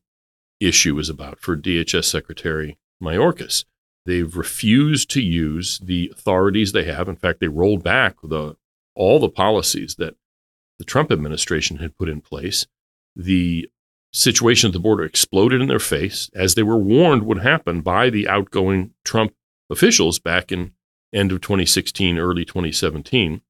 issue 0.59 0.97
is 0.99 1.09
about 1.09 1.39
for 1.39 1.55
DHS 1.55 2.05
Secretary 2.05 2.77
Mayorkas. 3.01 3.65
They've 4.05 4.35
refused 4.35 5.09
to 5.11 5.21
use 5.21 5.79
the 5.79 6.11
authorities 6.13 6.71
they 6.71 6.85
have. 6.85 7.07
In 7.07 7.15
fact, 7.15 7.39
they 7.39 7.47
rolled 7.47 7.83
back 7.83 8.15
the, 8.23 8.55
all 8.95 9.19
the 9.19 9.29
policies 9.29 9.95
that 9.95 10.15
the 10.79 10.85
Trump 10.85 11.11
administration 11.11 11.77
had 11.77 11.97
put 11.97 12.09
in 12.09 12.21
place. 12.21 12.65
The 13.15 13.69
situation 14.11 14.69
at 14.69 14.73
the 14.73 14.79
border 14.79 15.03
exploded 15.03 15.61
in 15.61 15.67
their 15.67 15.79
face, 15.79 16.29
as 16.33 16.55
they 16.55 16.63
were 16.63 16.77
warned 16.77 17.23
would 17.23 17.39
happen 17.39 17.81
by 17.81 18.09
the 18.09 18.27
outgoing 18.27 18.91
Trump 19.03 19.33
officials 19.69 20.17
back 20.17 20.51
in 20.51 20.71
end 21.13 21.31
of 21.31 21.41
2016, 21.41 22.17
early 22.17 22.45
2017. 22.45 23.41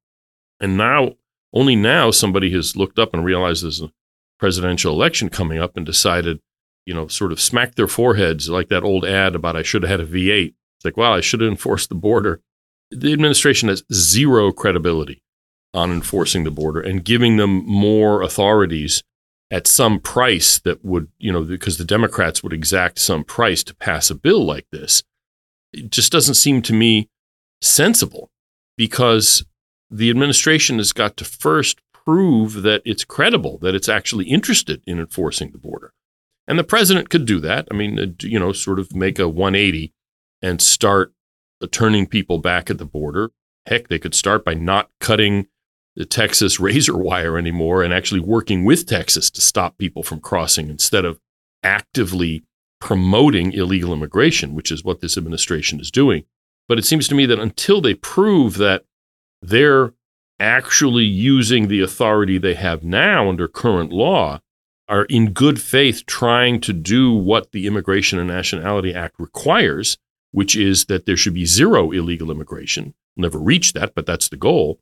And 0.60 0.78
now, 0.78 1.16
only 1.54 1.76
now, 1.76 2.12
somebody 2.12 2.52
has 2.52 2.76
looked 2.76 3.00
up 3.00 3.14
and 3.14 3.26
realized 3.26 3.64
there's 3.64 3.82
a 3.82 3.92
presidential 4.40 4.94
election 4.94 5.30
coming 5.30 5.60
up 5.60 5.76
and 5.76 5.86
decided, 5.86 6.40
you 6.86 6.94
know, 6.94 7.08
sort 7.08 7.32
of 7.32 7.42
smack 7.42 7.76
their 7.76 7.88
foreheads 7.88 8.50
like 8.50 8.70
that 8.70 8.84
old 8.84 9.06
ad 9.06 9.36
about 9.36 9.56
I 9.56 9.64
should 9.64 9.84
have 9.84 9.92
had 9.92 10.02
a 10.02 10.06
V8. 10.06 10.54
It's 10.78 10.86
like, 10.86 10.98
wow, 10.98 11.14
I 11.14 11.22
should 11.22 11.42
have 11.42 11.50
enforced 11.50 11.90
the 11.90 11.96
border. 11.96 12.42
The 12.92 13.14
administration 13.14 13.70
has 13.70 13.84
zero 13.92 14.52
credibility 14.52 15.22
on 15.74 15.92
enforcing 15.92 16.44
the 16.44 16.52
border 16.52 16.82
and 16.82 17.04
giving 17.04 17.38
them 17.38 17.66
more 17.66 18.22
authorities 18.22 19.04
at 19.52 19.68
some 19.68 20.00
price 20.00 20.60
that 20.60 20.84
would, 20.86 21.10
you 21.18 21.32
know, 21.32 21.44
because 21.44 21.78
the 21.78 21.86
Democrats 21.86 22.44
would 22.44 22.54
exact 22.54 23.00
some 23.00 23.24
price 23.24 23.64
to 23.64 23.76
pass 23.76 24.10
a 24.10 24.16
bill 24.16 24.46
like 24.46 24.66
this. 24.72 25.04
It 25.74 25.92
just 25.92 26.12
doesn't 26.12 26.36
seem 26.36 26.62
to 26.64 26.74
me 26.74 27.10
sensible 27.62 28.30
because 28.78 29.46
the 29.90 30.10
administration 30.10 30.78
has 30.78 30.94
got 30.94 31.18
to 31.18 31.26
first 31.26 31.80
prove 31.92 32.62
that 32.64 32.82
it's 32.86 33.04
credible, 33.04 33.58
that 33.60 33.76
it's 33.76 33.90
actually 33.90 34.26
interested 34.26 34.82
in 34.86 35.00
enforcing 35.00 35.52
the 35.52 35.58
border. 35.58 35.94
And 36.48 36.58
the 36.58 36.64
president 36.64 37.10
could 37.10 37.26
do 37.26 37.40
that. 37.42 37.68
I 37.70 37.76
mean, 37.76 38.00
uh, 38.00 38.06
you 38.22 38.40
know, 38.40 38.52
sort 38.52 38.80
of 38.80 38.96
make 38.96 39.20
a 39.20 39.30
180 39.30 39.94
and 40.42 40.62
start 40.62 41.14
turning 41.72 42.08
people 42.08 42.40
back 42.40 42.70
at 42.70 42.78
the 42.78 42.86
border. 42.86 43.32
Heck, 43.66 43.88
they 43.88 44.00
could 44.00 44.16
start 44.16 44.44
by 44.44 44.54
not 44.54 44.90
cutting 45.00 45.48
the 45.96 46.06
Texas 46.06 46.60
razor 46.60 46.98
wire 46.98 47.38
anymore 47.38 47.84
and 47.84 47.94
actually 47.94 48.22
working 48.22 48.64
with 48.64 48.88
Texas 48.88 49.30
to 49.32 49.42
stop 49.42 49.78
people 49.78 50.02
from 50.02 50.20
crossing 50.20 50.70
instead 50.70 51.06
of 51.06 51.20
actively 51.64 52.44
promoting 52.80 53.52
illegal 53.52 53.94
immigration, 53.94 54.56
which 54.56 54.72
is 54.72 54.84
what 54.84 55.02
this 55.02 55.18
administration 55.18 55.80
is 55.80 55.92
doing. 55.92 56.24
But 56.70 56.78
it 56.78 56.86
seems 56.86 57.10
to 57.10 57.16
me 57.16 57.26
that 57.26 57.40
until 57.40 57.82
they 57.82 57.96
prove 57.96 58.58
that 58.58 58.86
they're 59.42 59.94
actually 60.40 61.04
using 61.04 61.68
the 61.68 61.82
authority 61.82 62.38
they 62.38 62.54
have 62.54 62.84
now 62.84 63.28
under 63.28 63.50
current 63.50 63.92
law, 63.92 64.40
are 64.90 65.06
in 65.06 65.32
good 65.32 65.62
faith 65.62 66.06
trying 66.08 66.60
to 66.62 66.74
do 66.74 67.14
what 67.14 67.52
the 67.52 67.68
Immigration 67.68 68.18
and 68.18 68.28
Nationality 68.28 68.94
Act 68.94 69.16
requires, 69.20 69.98
which 70.32 70.56
is 70.56 70.86
that 70.86 71.06
there 71.06 71.16
should 71.16 71.36
be 71.36 71.46
zero 71.46 71.92
illegal 71.92 72.32
immigration. 72.32 72.96
Never 73.16 73.38
reach 73.38 73.74
that, 73.74 73.94
but 73.94 74.08
that's 74.08 74.30
the 74.30 74.38
goal. 74.38 74.80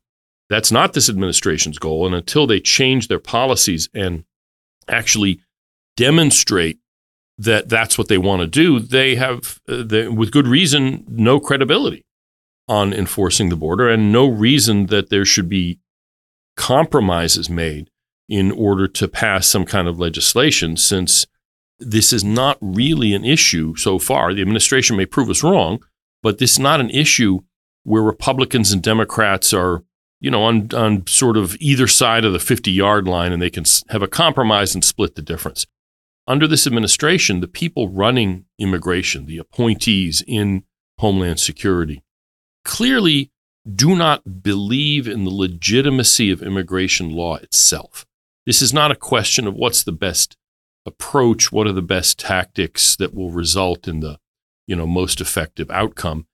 That's 0.48 0.72
not 0.72 0.94
this 0.94 1.10
administration's 1.10 1.78
goal. 1.78 2.06
And 2.06 2.14
until 2.14 2.46
they 2.46 2.58
change 2.58 3.08
their 3.08 3.18
policies 3.18 3.90
and 3.92 4.24
actually 4.88 5.42
demonstrate 5.96 6.78
that 7.38 7.68
that's 7.68 7.96
what 7.96 8.08
they 8.08 8.18
want 8.18 8.40
to 8.40 8.46
do, 8.46 8.80
they 8.80 9.14
have, 9.14 9.60
uh, 9.68 9.82
they, 9.84 10.08
with 10.08 10.32
good 10.32 10.48
reason, 10.48 11.04
no 11.08 11.38
credibility 11.38 12.04
on 12.66 12.92
enforcing 12.92 13.48
the 13.48 13.56
border 13.56 13.88
and 13.88 14.12
no 14.12 14.26
reason 14.26 14.86
that 14.86 15.08
there 15.08 15.24
should 15.24 15.48
be 15.48 15.78
compromises 16.56 17.48
made 17.48 17.88
in 18.28 18.50
order 18.50 18.86
to 18.86 19.08
pass 19.08 19.46
some 19.46 19.64
kind 19.64 19.88
of 19.88 19.98
legislation 19.98 20.76
since 20.76 21.26
this 21.78 22.12
is 22.12 22.24
not 22.24 22.58
really 22.60 23.14
an 23.14 23.24
issue 23.24 23.74
so 23.76 23.98
far. 23.98 24.34
The 24.34 24.42
administration 24.42 24.96
may 24.96 25.06
prove 25.06 25.30
us 25.30 25.44
wrong, 25.44 25.78
but 26.22 26.38
this 26.38 26.52
is 26.52 26.58
not 26.58 26.80
an 26.80 26.90
issue 26.90 27.40
where 27.84 28.02
Republicans 28.02 28.72
and 28.72 28.82
Democrats 28.82 29.54
are, 29.54 29.84
you 30.20 30.30
know, 30.30 30.42
on, 30.42 30.68
on 30.74 31.06
sort 31.06 31.36
of 31.36 31.56
either 31.60 31.86
side 31.86 32.24
of 32.24 32.32
the 32.32 32.40
50 32.40 32.70
yard 32.70 33.06
line 33.06 33.32
and 33.32 33.40
they 33.40 33.48
can 33.48 33.64
have 33.90 34.02
a 34.02 34.08
compromise 34.08 34.74
and 34.74 34.84
split 34.84 35.14
the 35.14 35.22
difference. 35.22 35.66
Under 36.28 36.46
this 36.46 36.66
administration, 36.66 37.40
the 37.40 37.48
people 37.48 37.88
running 37.88 38.44
immigration, 38.58 39.24
the 39.24 39.38
appointees 39.38 40.22
in 40.26 40.64
Homeland 40.98 41.40
Security, 41.40 42.02
clearly 42.66 43.32
do 43.74 43.96
not 43.96 44.42
believe 44.42 45.08
in 45.08 45.24
the 45.24 45.30
legitimacy 45.30 46.30
of 46.30 46.42
immigration 46.42 47.12
law 47.12 47.36
itself. 47.36 48.04
This 48.44 48.60
is 48.60 48.74
not 48.74 48.90
a 48.90 48.96
question 48.96 49.46
of 49.46 49.54
what's 49.54 49.82
the 49.82 49.92
best 49.92 50.36
approach, 50.84 51.50
what 51.50 51.66
are 51.66 51.72
the 51.72 51.80
best 51.80 52.18
tactics 52.18 52.94
that 52.96 53.14
will 53.14 53.30
result 53.30 53.88
in 53.88 54.00
the, 54.00 54.18
you 54.66 54.76
know, 54.76 54.86
most 54.86 55.22
effective 55.22 55.70
outcome. 55.70 56.26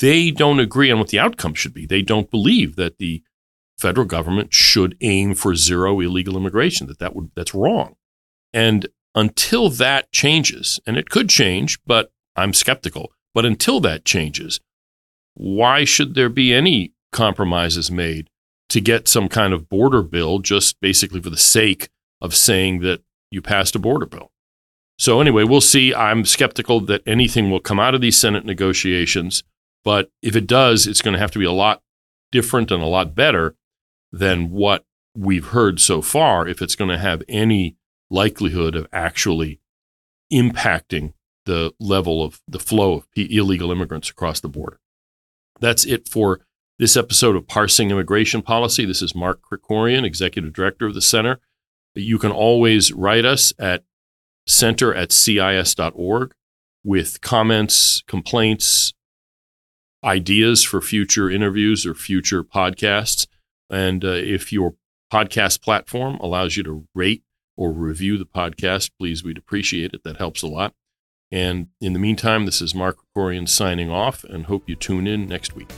They 0.00 0.30
don't 0.30 0.60
agree 0.60 0.90
on 0.90 0.98
what 0.98 1.08
the 1.08 1.18
outcome 1.18 1.52
should 1.52 1.74
be. 1.74 1.84
They 1.84 2.00
don't 2.00 2.30
believe 2.30 2.76
that 2.76 2.96
the 2.96 3.22
federal 3.78 4.06
government 4.06 4.54
should 4.54 4.96
aim 5.02 5.34
for 5.34 5.54
zero 5.54 6.00
illegal 6.00 6.38
immigration, 6.38 6.86
that, 6.86 6.98
that 7.00 7.14
would 7.14 7.32
that's 7.36 7.54
wrong. 7.54 7.96
And 8.54 8.88
until 9.14 9.68
that 9.70 10.12
changes, 10.12 10.80
and 10.86 10.96
it 10.96 11.10
could 11.10 11.28
change, 11.28 11.78
but 11.86 12.12
I'm 12.36 12.54
skeptical, 12.54 13.12
but 13.34 13.44
until 13.44 13.80
that 13.80 14.04
changes, 14.04 14.60
why 15.34 15.84
should 15.84 16.14
there 16.14 16.28
be 16.28 16.52
any 16.52 16.92
compromises 17.12 17.90
made 17.90 18.28
to 18.68 18.80
get 18.80 19.08
some 19.08 19.28
kind 19.28 19.52
of 19.52 19.68
border 19.68 20.02
bill 20.02 20.38
just 20.38 20.80
basically 20.80 21.20
for 21.20 21.30
the 21.30 21.36
sake 21.36 21.88
of 22.20 22.36
saying 22.36 22.80
that 22.80 23.02
you 23.30 23.42
passed 23.42 23.74
a 23.74 23.78
border 23.78 24.06
bill? 24.06 24.30
So, 24.98 25.20
anyway, 25.20 25.44
we'll 25.44 25.62
see. 25.62 25.94
I'm 25.94 26.26
skeptical 26.26 26.80
that 26.82 27.02
anything 27.06 27.50
will 27.50 27.60
come 27.60 27.80
out 27.80 27.94
of 27.94 28.02
these 28.02 28.18
Senate 28.18 28.44
negotiations. 28.44 29.42
But 29.82 30.10
if 30.20 30.36
it 30.36 30.46
does, 30.46 30.86
it's 30.86 31.00
going 31.00 31.14
to 31.14 31.18
have 31.18 31.30
to 31.30 31.38
be 31.38 31.46
a 31.46 31.52
lot 31.52 31.80
different 32.30 32.70
and 32.70 32.82
a 32.82 32.86
lot 32.86 33.14
better 33.14 33.54
than 34.12 34.50
what 34.50 34.84
we've 35.16 35.46
heard 35.46 35.80
so 35.80 36.02
far 36.02 36.46
if 36.46 36.60
it's 36.60 36.74
going 36.74 36.90
to 36.90 36.98
have 36.98 37.22
any 37.28 37.76
likelihood 38.10 38.74
of 38.74 38.86
actually 38.92 39.60
impacting 40.32 41.12
the 41.46 41.72
level 41.80 42.22
of 42.22 42.40
the 42.46 42.58
flow 42.58 42.92
of 42.94 43.06
illegal 43.14 43.72
immigrants 43.72 44.10
across 44.10 44.40
the 44.40 44.48
border. 44.48 44.78
That's 45.60 45.84
it 45.84 46.08
for 46.08 46.40
this 46.78 46.96
episode 46.96 47.36
of 47.36 47.46
Parsing 47.46 47.90
Immigration 47.90 48.42
Policy. 48.42 48.84
This 48.84 49.02
is 49.02 49.14
Mark 49.14 49.40
Krikorian, 49.42 50.04
Executive 50.04 50.52
Director 50.52 50.86
of 50.86 50.94
the 50.94 51.02
Center. 51.02 51.40
You 51.94 52.18
can 52.18 52.30
always 52.30 52.92
write 52.92 53.24
us 53.24 53.52
at 53.58 53.84
center 54.46 54.94
at 54.94 55.12
cis.org 55.12 56.32
with 56.82 57.20
comments, 57.20 58.02
complaints, 58.06 58.94
ideas 60.02 60.64
for 60.64 60.80
future 60.80 61.30
interviews 61.30 61.84
or 61.84 61.94
future 61.94 62.42
podcasts. 62.42 63.26
And 63.68 64.04
uh, 64.04 64.12
if 64.12 64.52
your 64.52 64.74
podcast 65.12 65.60
platform 65.60 66.16
allows 66.16 66.56
you 66.56 66.62
to 66.62 66.86
rate 66.94 67.22
or 67.60 67.72
review 67.72 68.16
the 68.16 68.24
podcast, 68.24 68.90
please, 68.98 69.22
we'd 69.22 69.36
appreciate 69.36 69.92
it. 69.92 70.02
That 70.02 70.16
helps 70.16 70.40
a 70.40 70.46
lot. 70.46 70.72
And 71.30 71.68
in 71.78 71.92
the 71.92 71.98
meantime, 71.98 72.46
this 72.46 72.62
is 72.62 72.74
Mark 72.74 72.96
Krikorian 73.14 73.46
signing 73.46 73.90
off 73.90 74.24
and 74.24 74.46
hope 74.46 74.66
you 74.66 74.74
tune 74.74 75.06
in 75.06 75.28
next 75.28 75.54
week. 75.54 75.70